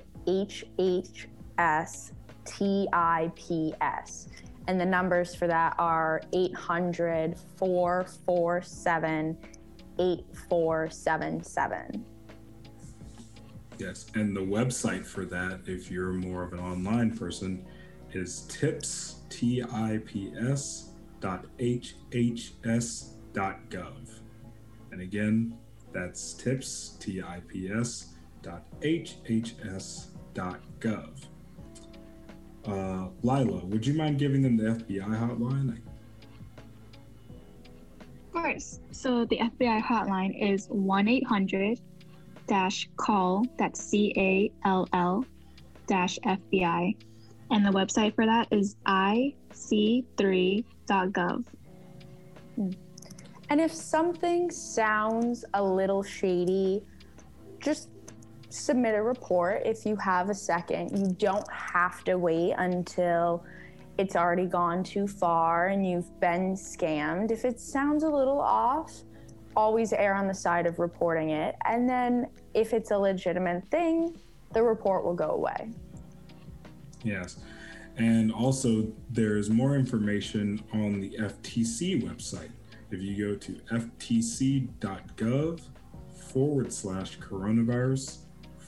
HHS 1.57 2.11
TIPS. 2.45 4.27
And 4.67 4.79
the 4.79 4.85
numbers 4.85 5.35
for 5.35 5.47
that 5.47 5.75
are 5.77 6.21
800 6.33 7.37
447 7.57 9.37
8477. 9.99 12.05
Yes, 13.77 14.07
and 14.15 14.35
the 14.35 14.41
website 14.41 15.05
for 15.05 15.25
that, 15.25 15.61
if 15.67 15.91
you're 15.91 16.13
more 16.13 16.43
of 16.43 16.53
an 16.53 16.59
online 16.59 17.15
person, 17.15 17.63
is 18.11 18.41
tips, 18.47 19.17
T 19.29 19.63
I 19.63 19.99
P 20.05 20.33
S 20.35 20.91
dot 21.19 21.45
HHS 21.59 23.09
dot 23.33 23.69
gov. 23.69 24.19
And 24.91 25.01
again, 25.01 25.55
that's 25.93 26.33
tips, 26.33 26.97
T 26.99 27.21
I 27.21 27.41
P 27.47 27.69
S 27.71 28.15
dot 28.41 28.65
HHS 28.81 30.07
dot 30.33 30.61
gov. 30.79 31.27
Uh, 32.67 33.07
Lila, 33.23 33.65
would 33.65 33.87
you 33.87 33.93
mind 33.93 34.19
giving 34.19 34.41
them 34.41 34.57
the 34.57 34.63
FBI 34.63 35.07
hotline? 35.07 35.77
Of 38.09 38.33
course. 38.33 38.81
So 38.91 39.23
the 39.25 39.37
FBI 39.37 39.81
hotline 39.81 40.35
is 40.39 40.67
1 40.67 41.07
800 41.07 41.79
dash 42.47 42.89
call, 42.97 43.45
that's 43.57 43.81
C 43.81 44.13
A 44.17 44.51
L 44.67 44.85
L 44.93 45.25
dash 45.85 46.19
FBI. 46.25 46.95
And 47.51 47.65
the 47.65 47.71
website 47.71 48.13
for 48.15 48.25
that 48.25 48.49
is 48.51 48.75
ic3.gov. 48.85 51.45
And 53.49 53.61
if 53.61 53.73
something 53.73 54.51
sounds 54.51 55.45
a 55.53 55.63
little 55.63 56.03
shady, 56.03 56.83
just 57.59 57.87
submit 58.49 58.95
a 58.95 59.01
report 59.01 59.63
if 59.65 59.85
you 59.85 59.95
have 59.97 60.29
a 60.29 60.33
second. 60.33 60.97
You 60.97 61.13
don't 61.13 61.49
have 61.51 62.03
to 62.05 62.17
wait 62.17 62.53
until 62.57 63.43
it's 63.97 64.15
already 64.15 64.45
gone 64.45 64.83
too 64.83 65.07
far 65.07 65.67
and 65.67 65.85
you've 65.87 66.19
been 66.19 66.53
scammed. 66.53 67.31
If 67.31 67.45
it 67.45 67.59
sounds 67.59 68.03
a 68.03 68.09
little 68.09 68.39
off, 68.39 69.01
always 69.55 69.91
err 69.91 70.13
on 70.13 70.27
the 70.27 70.33
side 70.33 70.67
of 70.67 70.79
reporting 70.79 71.31
it. 71.31 71.55
And 71.65 71.89
then 71.89 72.27
if 72.53 72.73
it's 72.73 72.91
a 72.91 72.97
legitimate 72.97 73.67
thing, 73.69 74.15
the 74.53 74.61
report 74.61 75.03
will 75.03 75.15
go 75.15 75.31
away. 75.31 75.71
Yes. 77.03 77.37
And 77.97 78.31
also, 78.31 78.87
there's 79.09 79.49
more 79.49 79.75
information 79.75 80.63
on 80.71 81.01
the 81.01 81.09
FTC 81.17 82.03
website. 82.03 82.51
If 82.91 83.01
you 83.01 83.17
go 83.17 83.35
to 83.35 83.53
ftc.gov 83.71 85.61
forward 86.13 86.71
slash 86.71 87.17
coronavirus 87.17 88.19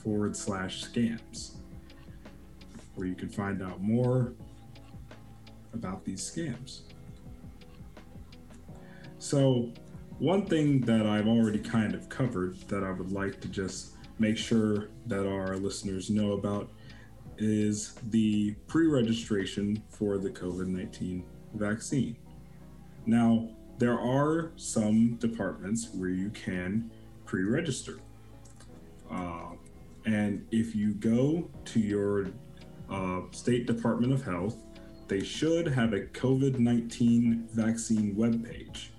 forward 0.09 0.35
slash 0.35 0.83
scams, 0.83 1.51
where 2.95 3.05
you 3.05 3.13
can 3.13 3.29
find 3.29 3.61
out 3.61 3.79
more 3.79 4.33
about 5.75 6.03
these 6.03 6.19
scams. 6.19 6.81
So, 9.19 9.71
one 10.17 10.47
thing 10.47 10.81
that 10.81 11.05
I've 11.05 11.27
already 11.27 11.59
kind 11.59 11.93
of 11.93 12.09
covered 12.09 12.59
that 12.69 12.83
I 12.83 12.89
would 12.89 13.11
like 13.11 13.39
to 13.41 13.47
just 13.49 13.97
make 14.17 14.35
sure 14.35 14.87
that 15.05 15.27
our 15.27 15.57
listeners 15.57 16.09
know 16.09 16.31
about 16.31 16.71
is 17.37 17.93
the 18.09 18.55
pre 18.65 18.87
registration 18.87 19.83
for 19.89 20.17
the 20.17 20.31
COVID 20.31 20.65
19 20.65 21.23
vaccine. 21.53 22.17
Now, 23.05 23.47
there 23.77 23.99
are 23.99 24.53
some 24.55 25.17
departments 25.17 25.89
where 25.93 26.09
you 26.09 26.31
can 26.31 26.89
pre 27.25 27.43
register. 27.43 27.99
Uh, 29.11 29.51
and 30.05 30.45
if 30.51 30.75
you 30.75 30.93
go 30.93 31.49
to 31.65 31.79
your 31.79 32.27
uh, 32.89 33.21
State 33.31 33.65
Department 33.65 34.13
of 34.13 34.23
Health, 34.23 34.57
they 35.07 35.23
should 35.23 35.67
have 35.67 35.93
a 35.93 36.01
COVID 36.01 36.59
19 36.59 37.49
vaccine 37.51 38.15
webpage. 38.15 38.89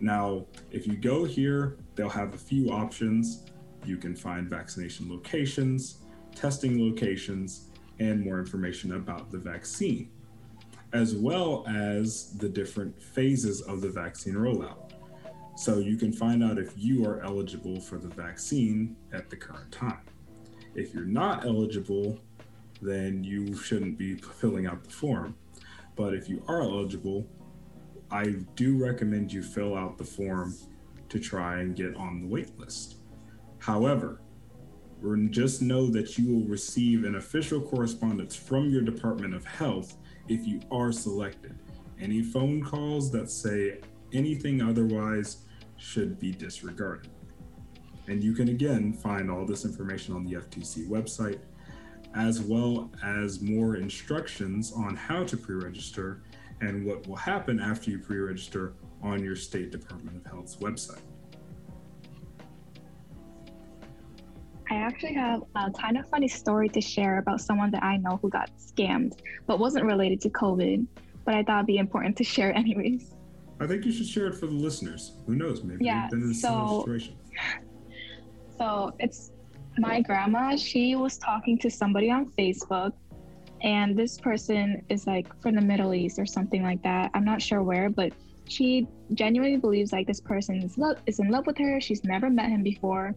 Now, 0.00 0.46
if 0.70 0.86
you 0.86 0.96
go 0.96 1.24
here, 1.24 1.78
they'll 1.94 2.08
have 2.10 2.34
a 2.34 2.38
few 2.38 2.70
options. 2.70 3.44
You 3.84 3.96
can 3.96 4.14
find 4.14 4.48
vaccination 4.48 5.08
locations, 5.10 5.98
testing 6.34 6.82
locations, 6.82 7.70
and 7.98 8.22
more 8.22 8.38
information 8.38 8.92
about 8.92 9.30
the 9.30 9.38
vaccine, 9.38 10.10
as 10.92 11.14
well 11.14 11.64
as 11.66 12.36
the 12.36 12.48
different 12.48 13.00
phases 13.00 13.62
of 13.62 13.80
the 13.80 13.88
vaccine 13.88 14.34
rollout. 14.34 14.85
So 15.56 15.78
you 15.78 15.96
can 15.96 16.12
find 16.12 16.44
out 16.44 16.58
if 16.58 16.72
you 16.76 17.06
are 17.06 17.22
eligible 17.22 17.80
for 17.80 17.96
the 17.96 18.08
vaccine 18.08 18.94
at 19.12 19.30
the 19.30 19.36
current 19.36 19.72
time. 19.72 20.02
If 20.74 20.92
you're 20.92 21.06
not 21.06 21.46
eligible, 21.46 22.20
then 22.82 23.24
you 23.24 23.56
shouldn't 23.56 23.96
be 23.96 24.16
filling 24.16 24.66
out 24.66 24.84
the 24.84 24.90
form. 24.90 25.34
But 25.96 26.12
if 26.12 26.28
you 26.28 26.44
are 26.46 26.60
eligible, 26.60 27.26
I 28.10 28.34
do 28.54 28.76
recommend 28.76 29.32
you 29.32 29.42
fill 29.42 29.74
out 29.74 29.96
the 29.96 30.04
form 30.04 30.54
to 31.08 31.18
try 31.18 31.60
and 31.60 31.74
get 31.74 31.96
on 31.96 32.20
the 32.20 32.26
wait 32.26 32.58
list. 32.58 32.96
However, 33.58 34.20
just 35.30 35.62
know 35.62 35.88
that 35.88 36.18
you 36.18 36.34
will 36.34 36.46
receive 36.46 37.04
an 37.04 37.14
official 37.14 37.62
correspondence 37.62 38.36
from 38.36 38.68
your 38.68 38.82
Department 38.82 39.34
of 39.34 39.46
Health 39.46 39.96
if 40.28 40.46
you 40.46 40.60
are 40.70 40.92
selected. 40.92 41.58
Any 41.98 42.22
phone 42.22 42.62
calls 42.62 43.10
that 43.12 43.30
say 43.30 43.80
anything 44.16 44.62
otherwise 44.62 45.38
should 45.76 46.18
be 46.18 46.32
disregarded. 46.32 47.10
And 48.08 48.22
you 48.22 48.32
can 48.32 48.48
again 48.48 48.92
find 48.92 49.30
all 49.30 49.44
this 49.44 49.64
information 49.64 50.14
on 50.14 50.24
the 50.24 50.34
FTC 50.34 50.88
website, 50.88 51.40
as 52.14 52.40
well 52.40 52.90
as 53.04 53.40
more 53.40 53.76
instructions 53.76 54.72
on 54.72 54.94
how 54.96 55.24
to 55.24 55.36
pre 55.36 55.56
register 55.56 56.22
and 56.60 56.86
what 56.86 57.06
will 57.06 57.16
happen 57.16 57.60
after 57.60 57.90
you 57.90 57.98
pre 57.98 58.18
register 58.18 58.74
on 59.02 59.22
your 59.22 59.36
State 59.36 59.70
Department 59.70 60.16
of 60.16 60.30
Health's 60.30 60.56
website. 60.56 61.02
I 64.70 64.76
actually 64.76 65.14
have 65.14 65.42
a 65.54 65.70
kind 65.70 65.96
of 65.96 66.08
funny 66.08 66.26
story 66.26 66.68
to 66.70 66.80
share 66.80 67.18
about 67.18 67.40
someone 67.40 67.70
that 67.70 67.84
I 67.84 67.98
know 67.98 68.18
who 68.20 68.28
got 68.28 68.50
scammed, 68.58 69.18
but 69.46 69.60
wasn't 69.60 69.84
related 69.84 70.20
to 70.22 70.30
COVID. 70.30 70.86
But 71.24 71.34
I 71.34 71.42
thought 71.42 71.58
it'd 71.58 71.66
be 71.66 71.78
important 71.78 72.16
to 72.16 72.24
share 72.24 72.52
anyways. 72.56 73.15
I 73.60 73.66
think 73.66 73.84
you 73.84 73.92
should 73.92 74.06
share 74.06 74.26
it 74.26 74.34
for 74.34 74.46
the 74.46 74.52
listeners. 74.52 75.12
Who 75.26 75.34
knows? 75.34 75.62
Maybe 75.62 75.84
yeah, 75.84 76.08
been 76.10 76.22
in 76.22 76.30
a 76.30 76.34
so, 76.34 76.80
situation. 76.80 77.16
So 78.58 78.94
it's 78.98 79.32
my 79.76 80.00
grandma. 80.00 80.56
She 80.56 80.96
was 80.96 81.18
talking 81.18 81.58
to 81.58 81.70
somebody 81.70 82.10
on 82.10 82.30
Facebook, 82.38 82.92
and 83.60 83.94
this 83.94 84.16
person 84.18 84.82
is 84.88 85.06
like 85.06 85.26
from 85.42 85.56
the 85.56 85.60
Middle 85.60 85.92
East 85.92 86.18
or 86.18 86.24
something 86.24 86.62
like 86.62 86.82
that. 86.82 87.10
I'm 87.12 87.26
not 87.26 87.42
sure 87.42 87.62
where, 87.62 87.90
but 87.90 88.14
she 88.48 88.88
genuinely 89.12 89.58
believes 89.58 89.92
like 89.92 90.06
this 90.06 90.22
person 90.22 90.62
is, 90.62 90.78
lo- 90.78 90.94
is 91.04 91.18
in 91.18 91.28
love 91.28 91.46
with 91.46 91.58
her. 91.58 91.78
She's 91.82 92.02
never 92.02 92.30
met 92.30 92.48
him 92.48 92.62
before 92.62 93.14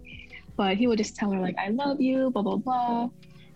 but 0.59 0.75
he 0.75 0.87
would 0.87 0.97
just 0.97 1.15
tell 1.15 1.31
her 1.31 1.39
like 1.39 1.55
I 1.57 1.69
love 1.69 2.01
you, 2.01 2.31
blah 2.31 2.41
blah 2.41 2.57
blah. 2.57 3.09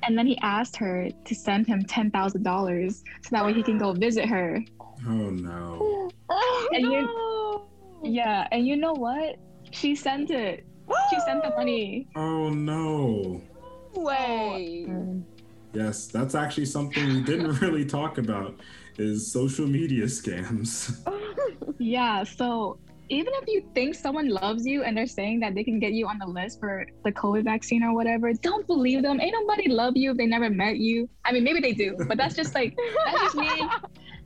And 0.03 0.17
then 0.17 0.25
he 0.25 0.37
asked 0.37 0.77
her 0.77 1.09
to 1.09 1.35
send 1.35 1.67
him 1.67 1.83
ten 1.83 2.09
thousand 2.09 2.43
dollars 2.43 3.03
so 3.21 3.29
that 3.31 3.45
way 3.45 3.51
he 3.51 3.61
can 3.61 3.77
go 3.77 3.91
visit 3.91 4.25
her. 4.29 4.63
Oh 5.05 5.29
no. 5.29 6.09
and 6.71 6.83
no. 6.83 7.67
you 8.03 8.11
Yeah, 8.11 8.47
and 8.51 8.65
you 8.65 8.75
know 8.75 8.93
what? 8.93 9.37
She 9.71 9.95
sent 9.95 10.31
it. 10.31 10.65
She 11.09 11.19
sent 11.21 11.43
the 11.43 11.49
money. 11.51 12.07
Oh 12.15 12.49
no. 12.49 13.41
Way. 13.95 14.87
Yes, 15.73 16.07
that's 16.07 16.35
actually 16.35 16.65
something 16.65 17.07
we 17.07 17.21
didn't 17.21 17.53
really 17.61 17.85
talk 17.85 18.17
about 18.17 18.59
is 18.97 19.31
social 19.31 19.65
media 19.65 20.05
scams. 20.05 20.99
yeah, 21.79 22.23
so 22.23 22.77
even 23.09 23.33
if 23.41 23.47
you 23.47 23.63
think 23.73 23.95
someone 23.95 24.29
loves 24.29 24.65
you 24.65 24.83
and 24.83 24.95
they're 24.95 25.07
saying 25.07 25.39
that 25.39 25.55
they 25.55 25.63
can 25.63 25.79
get 25.79 25.93
you 25.93 26.07
on 26.07 26.17
the 26.19 26.25
list 26.25 26.59
for 26.59 26.85
the 27.03 27.11
COVID 27.11 27.43
vaccine 27.43 27.83
or 27.83 27.93
whatever, 27.93 28.33
don't 28.33 28.65
believe 28.65 29.01
them. 29.01 29.19
Ain't 29.19 29.33
nobody 29.33 29.69
love 29.69 29.97
you 29.97 30.11
if 30.11 30.17
they 30.17 30.25
never 30.25 30.49
met 30.49 30.77
you. 30.77 31.09
I 31.25 31.31
mean, 31.31 31.43
maybe 31.43 31.59
they 31.59 31.73
do, 31.73 31.95
but 32.07 32.17
that's 32.17 32.35
just 32.35 32.55
like 32.55 32.77
that's 33.05 33.21
just 33.21 33.35
me. 33.35 33.67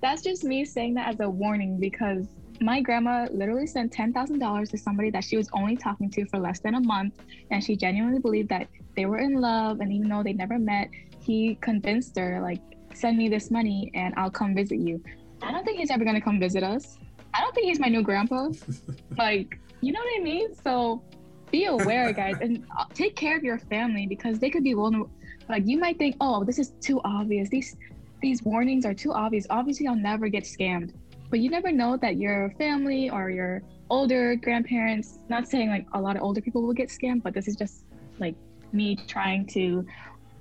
That's 0.01 0.21
just 0.21 0.43
me 0.43 0.65
saying 0.65 0.93
that 0.95 1.09
as 1.09 1.19
a 1.19 1.29
warning 1.29 1.79
because 1.79 2.27
my 2.59 2.81
grandma 2.81 3.27
literally 3.31 3.67
sent 3.67 3.91
ten 3.91 4.13
thousand 4.13 4.39
dollars 4.39 4.69
to 4.69 4.77
somebody 4.77 5.09
that 5.11 5.23
she 5.23 5.37
was 5.37 5.49
only 5.53 5.75
talking 5.75 6.09
to 6.11 6.25
for 6.27 6.39
less 6.39 6.59
than 6.59 6.75
a 6.75 6.79
month, 6.79 7.15
and 7.51 7.63
she 7.63 7.75
genuinely 7.75 8.19
believed 8.19 8.49
that 8.49 8.67
they 8.95 9.05
were 9.05 9.19
in 9.19 9.39
love. 9.41 9.79
And 9.79 9.91
even 9.91 10.09
though 10.09 10.23
they 10.23 10.33
never 10.33 10.57
met, 10.57 10.89
he 11.19 11.55
convinced 11.61 12.17
her 12.17 12.39
like, 12.41 12.61
"Send 12.93 13.17
me 13.17 13.29
this 13.29 13.51
money, 13.51 13.91
and 13.93 14.13
I'll 14.17 14.31
come 14.31 14.55
visit 14.55 14.79
you." 14.79 15.01
I 15.41 15.51
don't 15.51 15.63
think 15.63 15.77
he's 15.77 15.91
ever 15.91 16.03
gonna 16.03 16.21
come 16.21 16.39
visit 16.39 16.63
us. 16.63 16.97
I 17.33 17.41
don't 17.41 17.53
think 17.53 17.67
he's 17.67 17.79
my 17.79 17.87
new 17.87 18.01
grandpa. 18.01 18.49
like, 19.17 19.59
you 19.81 19.91
know 19.91 19.99
what 19.99 20.19
I 20.19 20.23
mean? 20.23 20.55
So 20.55 21.03
be 21.51 21.65
aware, 21.65 22.11
guys, 22.13 22.35
and 22.41 22.65
uh, 22.77 22.85
take 22.93 23.15
care 23.15 23.37
of 23.37 23.43
your 23.43 23.59
family 23.59 24.07
because 24.07 24.39
they 24.39 24.49
could 24.49 24.63
be 24.63 24.73
vulnerable. 24.73 25.11
Like, 25.47 25.65
you 25.65 25.79
might 25.79 25.97
think, 25.97 26.17
oh, 26.19 26.43
this 26.43 26.59
is 26.59 26.73
too 26.81 26.99
obvious. 27.05 27.49
These 27.49 27.77
these 28.21 28.43
warnings 28.43 28.85
are 28.85 28.93
too 28.93 29.13
obvious. 29.13 29.45
Obviously, 29.49 29.87
I'll 29.87 29.95
never 29.95 30.27
get 30.27 30.43
scammed. 30.43 30.93
But 31.29 31.39
you 31.39 31.49
never 31.49 31.71
know 31.71 31.97
that 31.97 32.17
your 32.17 32.51
family 32.57 33.09
or 33.09 33.29
your 33.29 33.61
older 33.89 34.35
grandparents, 34.35 35.19
not 35.29 35.47
saying 35.47 35.69
like 35.69 35.85
a 35.93 36.01
lot 36.01 36.15
of 36.15 36.23
older 36.23 36.41
people 36.41 36.61
will 36.61 36.73
get 36.73 36.89
scammed, 36.89 37.23
but 37.23 37.33
this 37.33 37.47
is 37.47 37.55
just 37.55 37.83
like 38.19 38.35
me 38.71 38.95
trying 39.07 39.45
to 39.47 39.85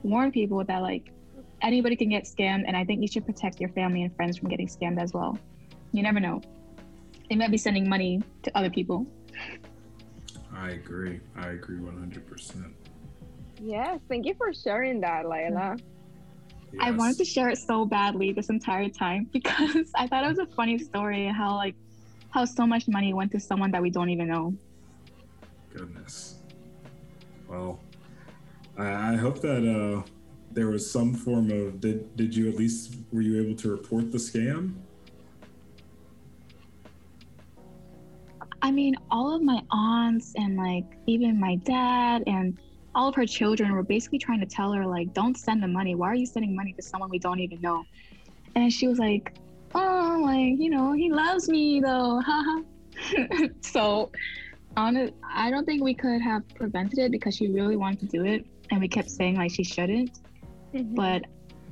warn 0.02 0.30
people 0.30 0.64
that 0.64 0.82
like 0.82 1.12
anybody 1.62 1.96
can 1.96 2.08
get 2.08 2.24
scammed. 2.24 2.64
And 2.66 2.76
I 2.76 2.84
think 2.84 3.02
you 3.02 3.08
should 3.08 3.26
protect 3.26 3.60
your 3.60 3.70
family 3.70 4.02
and 4.02 4.14
friends 4.14 4.38
from 4.38 4.48
getting 4.48 4.68
scammed 4.68 5.00
as 5.00 5.12
well. 5.12 5.38
You 5.92 6.02
never 6.02 6.20
know 6.20 6.40
they 7.28 7.36
might 7.36 7.50
be 7.50 7.58
sending 7.58 7.88
money 7.88 8.22
to 8.42 8.56
other 8.56 8.70
people. 8.70 9.06
I 10.54 10.70
agree. 10.70 11.20
I 11.36 11.48
agree 11.50 11.78
100%. 11.78 12.72
Yes, 13.60 14.00
thank 14.08 14.26
you 14.26 14.34
for 14.34 14.52
sharing 14.52 15.00
that, 15.00 15.24
Layla. 15.24 15.80
I 16.80 16.90
wanted 16.90 17.18
to 17.18 17.24
share 17.24 17.48
it 17.48 17.58
so 17.58 17.84
badly 17.84 18.32
this 18.32 18.48
entire 18.48 18.88
time 18.88 19.24
because 19.32 19.90
I 19.94 20.06
thought 20.06 20.24
it 20.24 20.28
was 20.28 20.38
a 20.38 20.46
funny 20.46 20.78
story 20.78 21.26
how 21.26 21.54
like 21.54 21.74
how 22.30 22.44
so 22.44 22.66
much 22.66 22.86
money 22.88 23.14
went 23.14 23.32
to 23.32 23.40
someone 23.40 23.70
that 23.70 23.82
we 23.82 23.90
don't 23.90 24.10
even 24.10 24.28
know. 24.28 24.54
Goodness. 25.72 26.40
Well, 27.48 27.80
I, 28.76 29.12
I 29.12 29.16
hope 29.16 29.40
that 29.40 29.64
uh, 29.66 30.02
there 30.50 30.68
was 30.68 30.88
some 30.90 31.14
form 31.14 31.50
of 31.50 31.80
did 31.80 32.16
did 32.16 32.34
you 32.34 32.48
at 32.48 32.56
least 32.56 32.96
were 33.12 33.22
you 33.22 33.42
able 33.42 33.56
to 33.56 33.70
report 33.70 34.12
the 34.12 34.18
scam? 34.18 34.74
I 38.62 38.70
mean, 38.72 38.96
all 39.10 39.34
of 39.34 39.42
my 39.42 39.60
aunts 39.70 40.32
and 40.36 40.56
like 40.56 40.84
even 41.06 41.38
my 41.38 41.56
dad 41.56 42.24
and 42.26 42.58
all 42.96 43.08
of 43.08 43.14
her 43.14 43.26
children 43.26 43.70
were 43.72 43.82
basically 43.82 44.18
trying 44.18 44.40
to 44.40 44.46
tell 44.46 44.72
her 44.72 44.86
like, 44.86 45.12
don't 45.12 45.36
send 45.36 45.62
the 45.62 45.68
money. 45.68 45.94
Why 45.94 46.08
are 46.08 46.14
you 46.14 46.24
sending 46.24 46.56
money 46.56 46.72
to 46.72 46.82
someone 46.82 47.10
we 47.10 47.18
don't 47.18 47.38
even 47.40 47.60
know? 47.60 47.84
And 48.56 48.72
she 48.72 48.88
was 48.88 48.98
like, 48.98 49.36
oh, 49.74 50.22
like 50.24 50.58
you 50.58 50.70
know, 50.70 50.92
he 50.92 51.12
loves 51.12 51.48
me 51.48 51.80
though, 51.80 52.22
haha. 52.24 52.62
so, 53.60 54.10
on 54.78 54.96
it, 54.96 55.14
I 55.30 55.50
don't 55.50 55.66
think 55.66 55.84
we 55.84 55.92
could 55.92 56.22
have 56.22 56.48
prevented 56.54 56.98
it 56.98 57.12
because 57.12 57.36
she 57.36 57.48
really 57.48 57.76
wanted 57.76 58.00
to 58.00 58.06
do 58.06 58.24
it, 58.24 58.46
and 58.70 58.80
we 58.80 58.88
kept 58.88 59.10
saying 59.10 59.36
like 59.36 59.50
she 59.50 59.62
shouldn't. 59.62 60.18
But 60.72 61.22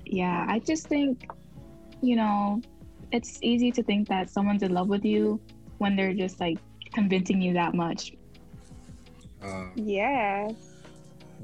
yeah, 0.05 0.45
I 0.47 0.59
just 0.59 0.87
think, 0.89 1.27
you 2.03 2.17
know, 2.17 2.61
it's 3.13 3.39
easy 3.43 3.73
to 3.73 3.83
think 3.83 4.09
that 4.09 4.29
someone's 4.29 4.63
in 4.63 4.73
love 4.73 4.89
with 4.89 5.05
you 5.07 5.41
when 5.79 5.97
they're 5.97 6.15
just 6.15 6.39
like 6.39 6.59
convincing 6.93 7.41
you 7.41 7.55
that 7.55 7.75
much. 7.75 8.13
Uh, 9.43 9.69
Yes. 9.75 10.74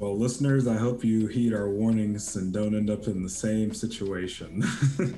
Well, 0.01 0.17
listeners, 0.17 0.67
I 0.67 0.77
hope 0.77 1.03
you 1.03 1.27
heed 1.27 1.53
our 1.53 1.69
warnings 1.69 2.35
and 2.35 2.51
don't 2.51 2.73
end 2.73 2.89
up 2.89 3.05
in 3.05 3.21
the 3.21 3.29
same 3.29 3.71
situation. 3.71 4.61
the 4.97 5.13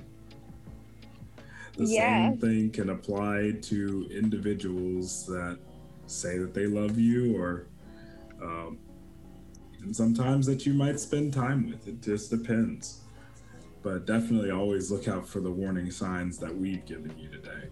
Yeah. 1.78 2.32
same 2.32 2.38
thing 2.38 2.70
can 2.70 2.90
apply 2.90 3.54
to 3.62 4.10
individuals 4.12 5.26
that 5.28 5.58
say 6.06 6.38
that 6.38 6.54
they 6.54 6.66
love 6.68 7.00
you 7.00 7.38
or 7.38 7.68
um, 8.42 8.78
and 9.82 9.96
sometimes 9.96 10.46
that 10.48 10.66
you 10.66 10.74
might 10.74 11.00
spend 11.00 11.32
time 11.32 11.70
with. 11.70 11.88
It 11.88 12.02
just 12.02 12.30
depends. 12.30 13.00
But 13.84 14.06
definitely 14.06 14.52
always 14.52 14.92
look 14.92 15.08
out 15.08 15.26
for 15.26 15.40
the 15.40 15.52
warning 15.52 15.92
signs 15.92 16.38
that 16.40 16.54
we've 16.54 16.86
given 16.86 17.18
you 17.18 17.30
today. 17.30 17.70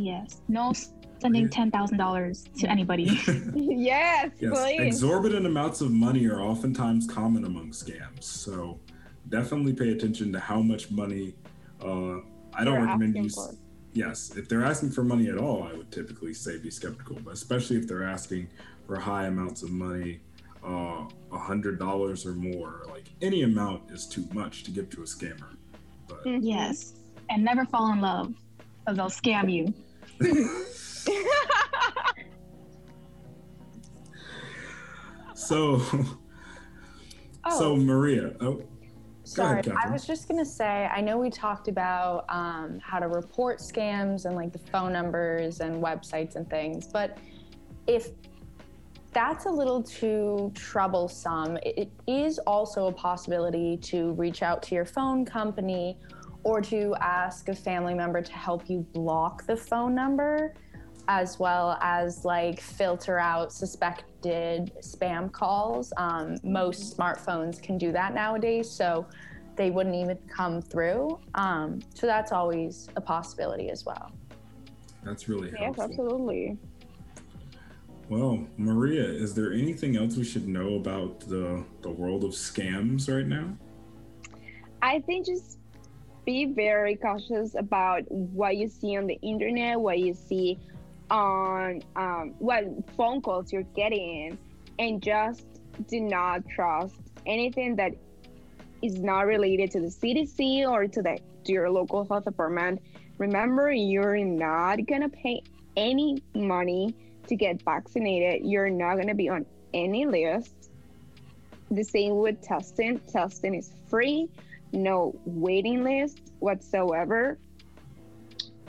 Yes. 0.00 0.40
No 0.48 0.72
sending 1.20 1.48
ten 1.48 1.70
thousand 1.70 1.98
dollars 1.98 2.44
to 2.58 2.68
anybody. 2.70 3.04
yes, 3.54 4.30
Yes, 4.38 4.52
please. 4.52 4.80
exorbitant 4.82 5.46
amounts 5.46 5.80
of 5.80 5.90
money 5.90 6.26
are 6.26 6.40
oftentimes 6.40 7.06
common 7.06 7.44
among 7.44 7.70
scams. 7.70 8.22
So 8.24 8.78
definitely 9.28 9.72
pay 9.72 9.90
attention 9.90 10.32
to 10.32 10.38
how 10.40 10.60
much 10.60 10.90
money. 10.90 11.34
Uh, 11.82 12.18
I 12.54 12.64
don't 12.64 12.74
They're 12.74 12.84
recommend 12.84 13.16
you. 13.16 13.28
for. 13.30 13.54
Yes, 13.92 14.36
if 14.36 14.46
they're 14.48 14.64
asking 14.64 14.90
for 14.90 15.02
money 15.04 15.28
at 15.28 15.38
all, 15.38 15.62
I 15.62 15.72
would 15.72 15.90
typically 15.90 16.34
say 16.34 16.58
be 16.58 16.70
skeptical. 16.70 17.16
But 17.24 17.32
especially 17.32 17.76
if 17.76 17.88
they're 17.88 18.04
asking 18.04 18.48
for 18.86 18.96
high 19.00 19.26
amounts 19.26 19.62
of 19.62 19.70
money, 19.70 20.20
uh, 20.62 21.04
a 21.32 21.38
hundred 21.38 21.78
dollars 21.78 22.26
or 22.26 22.32
more, 22.34 22.84
like 22.90 23.06
any 23.22 23.42
amount 23.42 23.90
is 23.90 24.06
too 24.06 24.26
much 24.34 24.64
to 24.64 24.70
give 24.70 24.90
to 24.90 25.00
a 25.00 25.04
scammer. 25.06 25.56
But 26.08 26.24
Mhm. 26.24 26.40
yes. 26.42 26.92
And 27.30 27.42
never 27.42 27.64
fall 27.64 27.90
in 27.92 28.00
love, 28.02 28.34
because 28.80 28.96
they'll 28.98 29.06
scam 29.08 29.50
you. 29.52 29.72
So, 35.34 35.78
so 35.84 36.16
Oh. 37.48 37.76
Maria, 37.76 38.32
oh, 38.40 38.62
Sorry, 39.26 39.60
I 39.84 39.90
was 39.90 40.06
just 40.06 40.28
gonna 40.28 40.44
say. 40.44 40.88
I 40.92 41.00
know 41.00 41.18
we 41.18 41.30
talked 41.30 41.66
about 41.66 42.26
um, 42.28 42.78
how 42.80 43.00
to 43.00 43.08
report 43.08 43.58
scams 43.58 44.24
and 44.24 44.36
like 44.36 44.52
the 44.52 44.58
phone 44.58 44.92
numbers 44.92 45.58
and 45.58 45.82
websites 45.82 46.36
and 46.36 46.48
things, 46.48 46.86
but 46.86 47.18
if 47.88 48.10
that's 49.12 49.46
a 49.46 49.50
little 49.50 49.82
too 49.82 50.52
troublesome, 50.54 51.58
it 51.64 51.90
is 52.06 52.38
also 52.40 52.86
a 52.86 52.92
possibility 52.92 53.78
to 53.78 54.12
reach 54.12 54.42
out 54.42 54.62
to 54.62 54.76
your 54.76 54.84
phone 54.84 55.24
company 55.24 55.98
or 56.46 56.60
to 56.60 56.94
ask 57.00 57.48
a 57.48 57.54
family 57.54 57.92
member 57.92 58.22
to 58.22 58.32
help 58.32 58.70
you 58.70 58.86
block 58.92 59.44
the 59.46 59.56
phone 59.56 59.96
number 59.96 60.54
as 61.08 61.40
well 61.40 61.76
as 61.82 62.24
like 62.24 62.60
filter 62.60 63.18
out 63.18 63.52
suspected 63.52 64.70
spam 64.80 65.30
calls. 65.32 65.92
Um, 65.96 66.36
most 66.44 66.96
smartphones 66.96 67.60
can 67.60 67.78
do 67.78 67.90
that 67.90 68.14
nowadays, 68.14 68.70
so 68.70 69.08
they 69.56 69.70
wouldn't 69.72 69.96
even 69.96 70.18
come 70.28 70.62
through. 70.62 71.18
Um, 71.34 71.80
so 71.94 72.06
that's 72.06 72.30
always 72.30 72.88
a 72.94 73.00
possibility 73.00 73.68
as 73.70 73.84
well. 73.84 74.12
that's 75.02 75.28
really 75.28 75.50
helpful. 75.50 75.66
yes, 75.66 75.90
absolutely. 75.90 76.58
Well, 78.08 78.46
Maria, 78.56 79.02
is 79.02 79.34
there 79.34 79.52
anything 79.52 79.96
else 79.96 80.16
we 80.16 80.22
should 80.22 80.46
know 80.46 80.76
about 80.76 81.18
the 81.18 81.64
the 81.82 81.90
world 81.90 82.22
of 82.22 82.30
scams 82.30 83.12
right 83.12 83.26
now? 83.26 83.56
I 84.80 85.00
think 85.00 85.26
just 85.26 85.58
be 86.26 86.44
very 86.44 86.96
cautious 86.96 87.54
about 87.54 88.02
what 88.10 88.56
you 88.56 88.68
see 88.68 88.96
on 88.96 89.06
the 89.06 89.18
internet, 89.22 89.80
what 89.80 89.98
you 90.00 90.12
see 90.12 90.58
on 91.08 91.80
um, 91.94 92.34
what 92.40 92.64
phone 92.96 93.22
calls 93.22 93.52
you're 93.52 93.62
getting, 93.62 94.36
and 94.78 95.00
just 95.00 95.46
do 95.88 96.00
not 96.00 96.46
trust 96.48 96.96
anything 97.26 97.76
that 97.76 97.92
is 98.82 98.98
not 98.98 99.26
related 99.26 99.70
to 99.70 99.80
the 99.80 99.86
CDC 99.86 100.68
or 100.68 100.86
to 100.88 101.00
the 101.00 101.18
to 101.44 101.52
your 101.52 101.70
local 101.70 102.04
health 102.04 102.24
department. 102.24 102.82
Remember, 103.18 103.72
you're 103.72 104.18
not 104.18 104.84
gonna 104.86 105.08
pay 105.08 105.40
any 105.76 106.22
money 106.34 106.94
to 107.28 107.36
get 107.36 107.62
vaccinated. 107.62 108.44
You're 108.44 108.68
not 108.68 108.96
gonna 108.96 109.14
be 109.14 109.28
on 109.28 109.46
any 109.72 110.06
list. 110.06 110.70
The 111.70 111.84
same 111.84 112.16
with 112.16 112.42
testing. 112.42 112.98
Testing 112.98 113.54
is 113.54 113.70
free 113.88 114.28
no 114.72 115.14
waiting 115.24 115.84
list 115.84 116.18
whatsoever. 116.38 117.38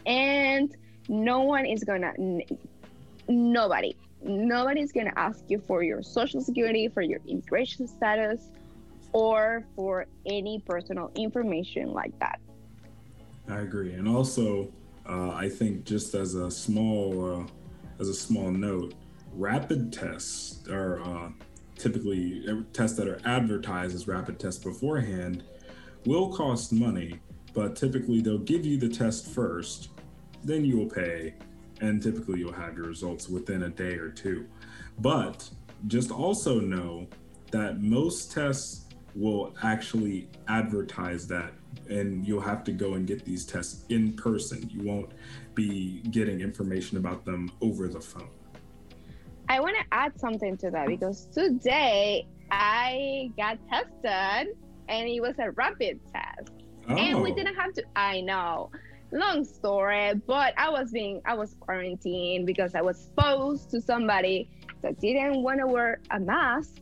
And 0.06 0.76
no 1.10 1.42
one 1.42 1.66
is 1.66 1.84
gonna 1.84 2.14
nobody 3.28 3.96
nobody's 4.22 4.92
gonna 4.92 5.14
ask 5.16 5.44
you 5.48 5.62
for 5.68 5.84
your 5.84 6.02
social 6.02 6.42
security 6.42 6.88
for 6.88 7.02
your 7.02 7.20
immigration 7.28 7.88
status 7.88 8.50
or 9.14 9.66
for 9.76 10.06
any 10.26 10.62
personal 10.66 11.12
information 11.16 11.92
like 11.92 12.18
that. 12.20 12.40
I 13.50 13.60
agree, 13.60 13.94
and 13.94 14.08
also 14.08 14.70
uh, 15.08 15.32
I 15.32 15.50
think 15.50 15.86
just 15.86 16.14
as 16.14 16.36
a 16.36 16.52
small 16.52 17.42
uh, 17.42 17.48
as 18.00 18.10
a 18.10 18.14
small 18.14 18.52
note, 18.52 18.94
rapid 19.34 19.94
tests 19.94 20.68
are 20.70 21.02
uh, 21.02 21.30
typically 21.78 22.44
uh, 22.50 22.62
tests 22.74 22.98
that 22.98 23.08
are 23.08 23.20
advertised 23.26 23.96
as 23.96 24.08
rapid 24.08 24.40
tests 24.40 24.64
beforehand 24.64 25.44
will 26.08 26.32
cost 26.32 26.72
money, 26.72 27.20
but 27.54 27.76
typically 27.76 28.22
they'll 28.22 28.38
give 28.38 28.66
you 28.66 28.78
the 28.78 28.88
test 28.88 29.28
first, 29.28 29.90
then 30.44 30.64
you 30.64 30.78
will 30.78 30.90
pay, 30.90 31.34
and 31.82 32.02
typically 32.02 32.40
you'll 32.40 32.52
have 32.54 32.76
your 32.76 32.86
results 32.86 33.28
within 33.28 33.64
a 33.64 33.70
day 33.70 33.96
or 33.96 34.10
two. 34.10 34.46
But 35.00 35.50
just 35.88 36.10
also 36.10 36.60
know 36.60 37.08
that 37.52 37.82
most 37.82 38.32
tests 38.32 38.86
will 39.16 39.56
actually 39.64 40.30
advertise 40.48 41.28
that 41.28 41.52
and 41.90 42.28
you'll 42.28 42.42
have 42.42 42.64
to 42.64 42.72
go 42.72 42.94
and 42.94 43.08
get 43.08 43.26
these 43.26 43.46
tests 43.46 43.86
in 43.90 44.14
person. 44.14 44.70
You 44.72 44.84
won't 44.84 45.12
be 45.56 46.02
getting 46.12 46.42
information 46.42 46.98
about 46.98 47.26
them 47.26 47.52
over 47.62 47.88
the 47.88 48.00
phone. 48.00 48.30
i 49.50 49.60
want 49.60 49.76
to 49.76 49.86
add 49.92 50.20
something 50.20 50.56
to 50.58 50.70
that 50.70 50.88
because 50.88 51.26
today 51.28 52.28
i 52.52 53.32
got 53.38 53.58
tested 53.70 54.56
and 54.90 55.08
it 55.08 55.20
was 55.22 55.36
a 55.40 55.52
rapid 55.52 56.00
test. 56.14 56.52
And 56.88 57.22
we 57.22 57.32
Oh. 57.32 57.36
didn't 57.36 57.56
have 57.56 57.74
to 57.74 57.84
i 57.96 58.22
know 58.22 58.70
long 59.12 59.44
story 59.46 60.14
but 60.26 60.54
i 60.58 60.70
was 60.70 60.92
being 60.92 61.22
i 61.26 61.34
was 61.34 61.56
quarantined 61.60 62.46
because 62.46 62.76
i 62.76 62.82
was 62.82 62.98
exposed 62.98 63.70
to 63.72 63.82
somebody 63.82 64.50
that 64.82 65.00
didn't 65.00 65.42
want 65.44 65.60
to 65.60 65.68
wear 65.68 66.00
a 66.12 66.20
mask. 66.20 66.82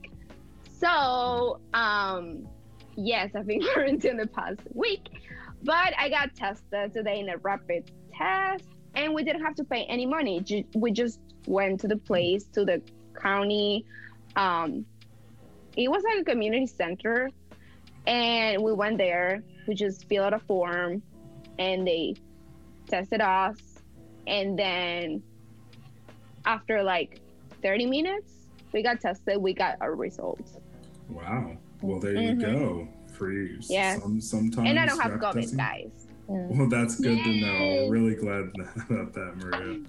So 0.79 1.59
um 1.73 2.47
yes 2.95 3.31
i've 3.35 3.47
been 3.47 3.61
quarantined 3.73 4.19
the 4.19 4.27
past 4.27 4.59
week 4.73 5.07
but 5.63 5.93
i 5.97 6.09
got 6.09 6.33
tested 6.35 6.93
today 6.93 7.19
in 7.19 7.29
a 7.29 7.37
rapid 7.37 7.89
test 8.13 8.65
and 8.95 9.13
we 9.13 9.23
didn't 9.23 9.41
have 9.43 9.55
to 9.55 9.63
pay 9.65 9.83
any 9.89 10.05
money. 10.05 10.41
We 10.73 10.91
just 10.91 11.19
went 11.47 11.81
to 11.81 11.87
the 11.87 11.97
place 11.97 12.45
to 12.53 12.63
the 12.63 12.81
county 13.19 13.85
um 14.35 14.85
it 15.77 15.89
was 15.89 16.03
like 16.03 16.21
a 16.21 16.23
community 16.23 16.67
center 16.67 17.29
and 18.07 18.61
we 18.61 18.71
went 18.73 18.97
there 18.97 19.43
we 19.67 19.73
just 19.75 20.07
filled 20.07 20.25
out 20.27 20.33
a 20.33 20.39
form 20.39 21.01
and 21.59 21.87
they 21.87 22.13
tested 22.87 23.21
us 23.21 23.57
and 24.27 24.57
then 24.57 25.21
after 26.45 26.83
like 26.83 27.19
30 27.61 27.85
minutes 27.87 28.33
we 28.73 28.83
got 28.83 28.99
tested 29.01 29.37
we 29.41 29.53
got 29.53 29.77
our 29.81 29.95
results 29.95 30.57
Wow. 31.09 31.55
Well, 31.83 31.99
there 31.99 32.15
you 32.19 32.29
Mhm. 32.31 32.41
go. 32.41 32.87
free. 33.13 33.57
Yeah. 33.69 33.99
Some, 33.99 34.19
sometimes. 34.19 34.67
And 34.67 34.79
I 34.79 34.85
don't 34.87 34.99
have 34.99 35.11
rapid 35.13 35.21
COVID, 35.37 35.41
testing- 35.41 35.57
guys. 35.57 36.07
Mm. 36.27 36.57
Well, 36.57 36.67
that's 36.67 36.99
good 36.99 37.23
to 37.23 37.39
know. 37.39 37.87
Really 37.89 38.15
glad 38.15 38.51
about 38.89 39.13
that, 39.13 39.37
Maria. 39.37 39.81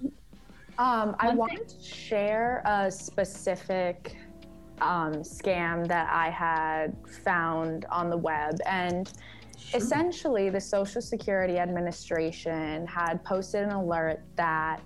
Um, 0.77 1.15
I 1.19 1.29
One 1.29 1.37
wanted 1.37 1.67
to 1.67 1.81
share 1.83 2.61
a 2.65 2.91
specific 2.91 4.15
um, 4.81 5.15
scam 5.23 5.87
that 5.87 6.09
I 6.11 6.29
had 6.29 6.95
found 7.23 7.85
on 7.89 8.09
the 8.09 8.17
web. 8.17 8.59
And 8.65 9.11
Sure. 9.57 9.81
essentially, 9.81 10.49
the 10.49 10.61
Social 10.61 11.01
Security 11.01 11.57
Administration 11.57 12.85
had 12.85 13.23
posted 13.23 13.63
an 13.63 13.71
alert 13.71 14.21
that 14.35 14.81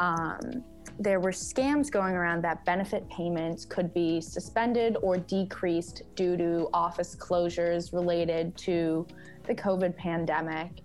um, 0.00 0.64
there 0.98 1.20
were 1.20 1.30
scams 1.30 1.90
going 1.90 2.14
around 2.14 2.42
that 2.42 2.64
benefit 2.64 3.08
payments 3.10 3.64
could 3.64 3.92
be 3.92 4.20
suspended 4.20 4.96
or 5.02 5.18
decreased 5.18 6.02
due 6.14 6.36
to 6.36 6.68
office 6.72 7.14
closures 7.14 7.92
related 7.92 8.56
to 8.56 9.06
the 9.44 9.54
COVID 9.54 9.96
pandemic. 9.96 10.83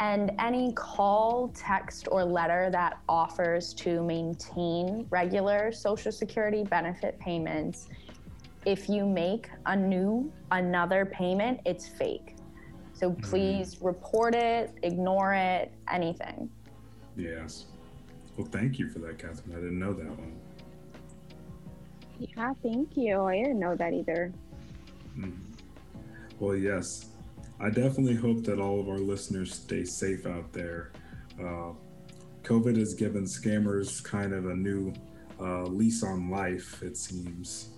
And 0.00 0.32
any 0.38 0.72
call, 0.72 1.48
text, 1.54 2.06
or 2.10 2.24
letter 2.24 2.70
that 2.70 2.98
offers 3.08 3.74
to 3.74 4.02
maintain 4.02 5.06
regular 5.10 5.72
Social 5.72 6.12
Security 6.12 6.62
benefit 6.62 7.18
payments, 7.18 7.88
if 8.64 8.88
you 8.88 9.06
make 9.06 9.48
a 9.66 9.74
new, 9.74 10.32
another 10.52 11.04
payment, 11.06 11.60
it's 11.64 11.88
fake. 11.88 12.36
So 12.92 13.12
please 13.12 13.78
report 13.80 14.34
it, 14.34 14.72
ignore 14.82 15.32
it, 15.34 15.72
anything. 15.90 16.50
Yes. 17.16 17.66
Well, 18.36 18.46
thank 18.50 18.78
you 18.78 18.88
for 18.88 19.00
that, 19.00 19.18
Catherine. 19.18 19.52
I 19.52 19.60
didn't 19.60 19.78
know 19.78 19.92
that 19.92 20.18
one. 20.18 20.36
Yeah, 22.18 22.52
thank 22.62 22.96
you. 22.96 23.22
I 23.22 23.36
didn't 23.36 23.58
know 23.58 23.74
that 23.76 23.92
either. 23.92 24.32
Mhm. 25.16 25.38
Well, 26.38 26.56
yes. 26.56 27.10
I 27.60 27.70
definitely 27.70 28.14
hope 28.14 28.44
that 28.44 28.60
all 28.60 28.78
of 28.80 28.88
our 28.88 28.98
listeners 28.98 29.52
stay 29.52 29.84
safe 29.84 30.26
out 30.26 30.52
there. 30.52 30.92
Uh, 31.40 31.72
COVID 32.44 32.76
has 32.76 32.94
given 32.94 33.24
scammers 33.24 34.02
kind 34.02 34.32
of 34.32 34.46
a 34.46 34.54
new 34.54 34.92
uh, 35.40 35.64
lease 35.64 36.04
on 36.04 36.30
life, 36.30 36.82
it 36.82 36.96
seems. 36.96 37.70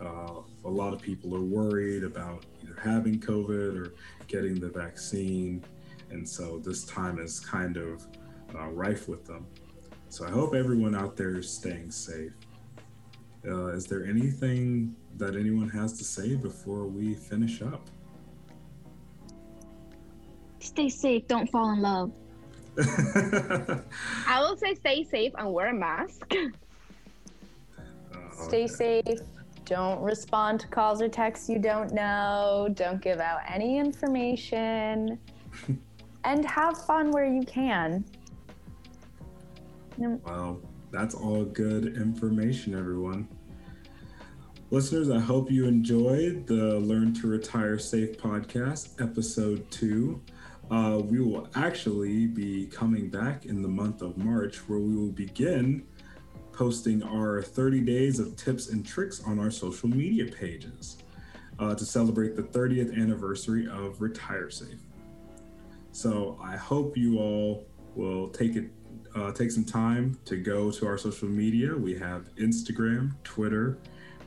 Uh, 0.00 0.40
a 0.64 0.68
lot 0.70 0.92
of 0.94 1.00
people 1.00 1.34
are 1.34 1.42
worried 1.42 2.04
about 2.04 2.44
either 2.62 2.78
having 2.80 3.18
COVID 3.18 3.76
or 3.76 3.94
getting 4.28 4.60
the 4.60 4.68
vaccine. 4.68 5.64
And 6.10 6.28
so 6.28 6.58
this 6.58 6.84
time 6.84 7.18
is 7.18 7.40
kind 7.40 7.76
of 7.76 8.06
uh, 8.54 8.68
rife 8.68 9.08
with 9.08 9.24
them. 9.24 9.46
So 10.10 10.26
I 10.26 10.30
hope 10.30 10.54
everyone 10.54 10.94
out 10.94 11.16
there 11.16 11.38
is 11.38 11.50
staying 11.50 11.90
safe. 11.90 12.32
Uh, 13.46 13.66
is 13.68 13.86
there 13.86 14.06
anything 14.06 14.94
that 15.16 15.34
anyone 15.34 15.68
has 15.70 15.98
to 15.98 16.04
say 16.04 16.36
before 16.36 16.86
we 16.86 17.14
finish 17.14 17.62
up? 17.62 17.90
Stay 20.64 20.88
safe. 20.88 21.28
Don't 21.28 21.48
fall 21.50 21.70
in 21.72 21.82
love. 21.82 22.10
I 24.26 24.40
will 24.40 24.56
say 24.56 24.74
stay 24.74 25.04
safe 25.04 25.32
and 25.36 25.52
wear 25.52 25.68
a 25.68 25.74
mask. 25.74 26.32
Oh, 26.34 26.50
Stay 28.32 28.64
okay. 28.64 29.02
safe. 29.02 29.20
Don't 29.66 30.00
respond 30.00 30.60
to 30.60 30.68
calls 30.68 31.02
or 31.02 31.08
texts 31.08 31.48
you 31.48 31.58
don't 31.58 31.92
know. 31.92 32.68
Don't 32.72 33.02
give 33.02 33.20
out 33.20 33.40
any 33.46 33.78
information. 33.78 35.18
and 36.24 36.44
have 36.46 36.82
fun 36.86 37.10
where 37.10 37.26
you 37.26 37.42
can. 37.42 38.04
Well, 39.98 40.60
that's 40.90 41.14
all 41.14 41.44
good 41.44 41.96
information, 41.96 42.76
everyone. 42.76 43.28
Listeners, 44.70 45.10
I 45.10 45.20
hope 45.20 45.50
you 45.50 45.66
enjoyed 45.66 46.46
the 46.46 46.80
Learn 46.80 47.12
to 47.14 47.28
Retire 47.28 47.78
Safe 47.78 48.16
podcast, 48.16 49.00
episode 49.00 49.70
two. 49.70 50.20
Uh, 50.70 50.98
we 50.98 51.20
will 51.20 51.48
actually 51.54 52.26
be 52.26 52.66
coming 52.66 53.08
back 53.08 53.44
in 53.44 53.62
the 53.62 53.68
month 53.68 54.02
of 54.02 54.16
March 54.16 54.56
where 54.68 54.78
we 54.78 54.96
will 54.96 55.12
begin 55.12 55.84
posting 56.52 57.02
our 57.02 57.42
30 57.42 57.80
days 57.80 58.18
of 58.18 58.36
tips 58.36 58.70
and 58.70 58.86
tricks 58.86 59.22
on 59.26 59.38
our 59.38 59.50
social 59.50 59.88
media 59.88 60.24
pages 60.24 60.98
uh, 61.58 61.74
to 61.74 61.84
celebrate 61.84 62.36
the 62.36 62.42
30th 62.42 62.96
anniversary 62.96 63.66
of 63.66 64.00
Retire 64.00 64.50
Safe. 64.50 64.78
So 65.92 66.38
I 66.42 66.56
hope 66.56 66.96
you 66.96 67.18
all 67.18 67.66
will 67.94 68.28
take 68.28 68.56
it 68.56 68.70
uh, 69.14 69.30
take 69.30 69.50
some 69.50 69.64
time 69.64 70.18
to 70.24 70.36
go 70.36 70.70
to 70.72 70.86
our 70.86 70.98
social 70.98 71.28
media. 71.28 71.72
We 71.76 71.96
have 71.98 72.34
Instagram, 72.34 73.12
Twitter, 73.22 73.78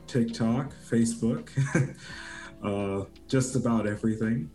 TikTok, 0.06 0.72
Facebook, 0.88 1.50
uh, 2.64 3.04
just 3.26 3.54
about 3.54 3.86
everything. 3.86 4.50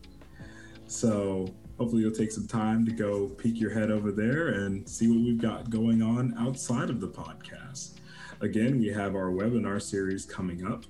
So 0.87 1.53
hopefully 1.83 2.01
you'll 2.01 2.13
take 2.13 2.31
some 2.31 2.47
time 2.47 2.85
to 2.85 2.93
go 2.93 3.27
peek 3.27 3.59
your 3.59 3.69
head 3.69 3.91
over 3.91 4.09
there 4.09 4.47
and 4.47 4.87
see 4.87 5.09
what 5.09 5.17
we've 5.17 5.41
got 5.41 5.69
going 5.69 6.01
on 6.01 6.33
outside 6.39 6.89
of 6.89 7.01
the 7.01 7.07
podcast. 7.07 7.95
Again, 8.39 8.79
we 8.79 8.87
have 8.87 9.15
our 9.15 9.31
webinar 9.31 9.81
series 9.81 10.23
coming 10.25 10.65
up, 10.65 10.85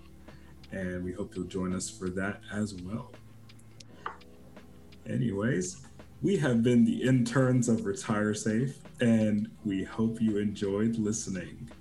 and 0.71 1.03
we 1.03 1.11
hope 1.11 1.35
you'll 1.35 1.47
join 1.47 1.73
us 1.73 1.89
for 1.89 2.11
that 2.11 2.41
as 2.53 2.75
well. 2.75 3.11
Anyways, 5.09 5.81
we 6.21 6.37
have 6.37 6.61
been 6.61 6.85
the 6.85 7.01
interns 7.01 7.69
of 7.69 7.87
Retire 7.87 8.35
Safe, 8.35 8.77
and 9.01 9.49
we 9.65 9.83
hope 9.83 10.21
you 10.21 10.37
enjoyed 10.37 10.99
listening. 10.99 11.71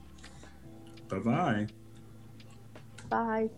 Bye 1.10 1.18
bye. 1.18 1.66
Bye. 3.10 3.50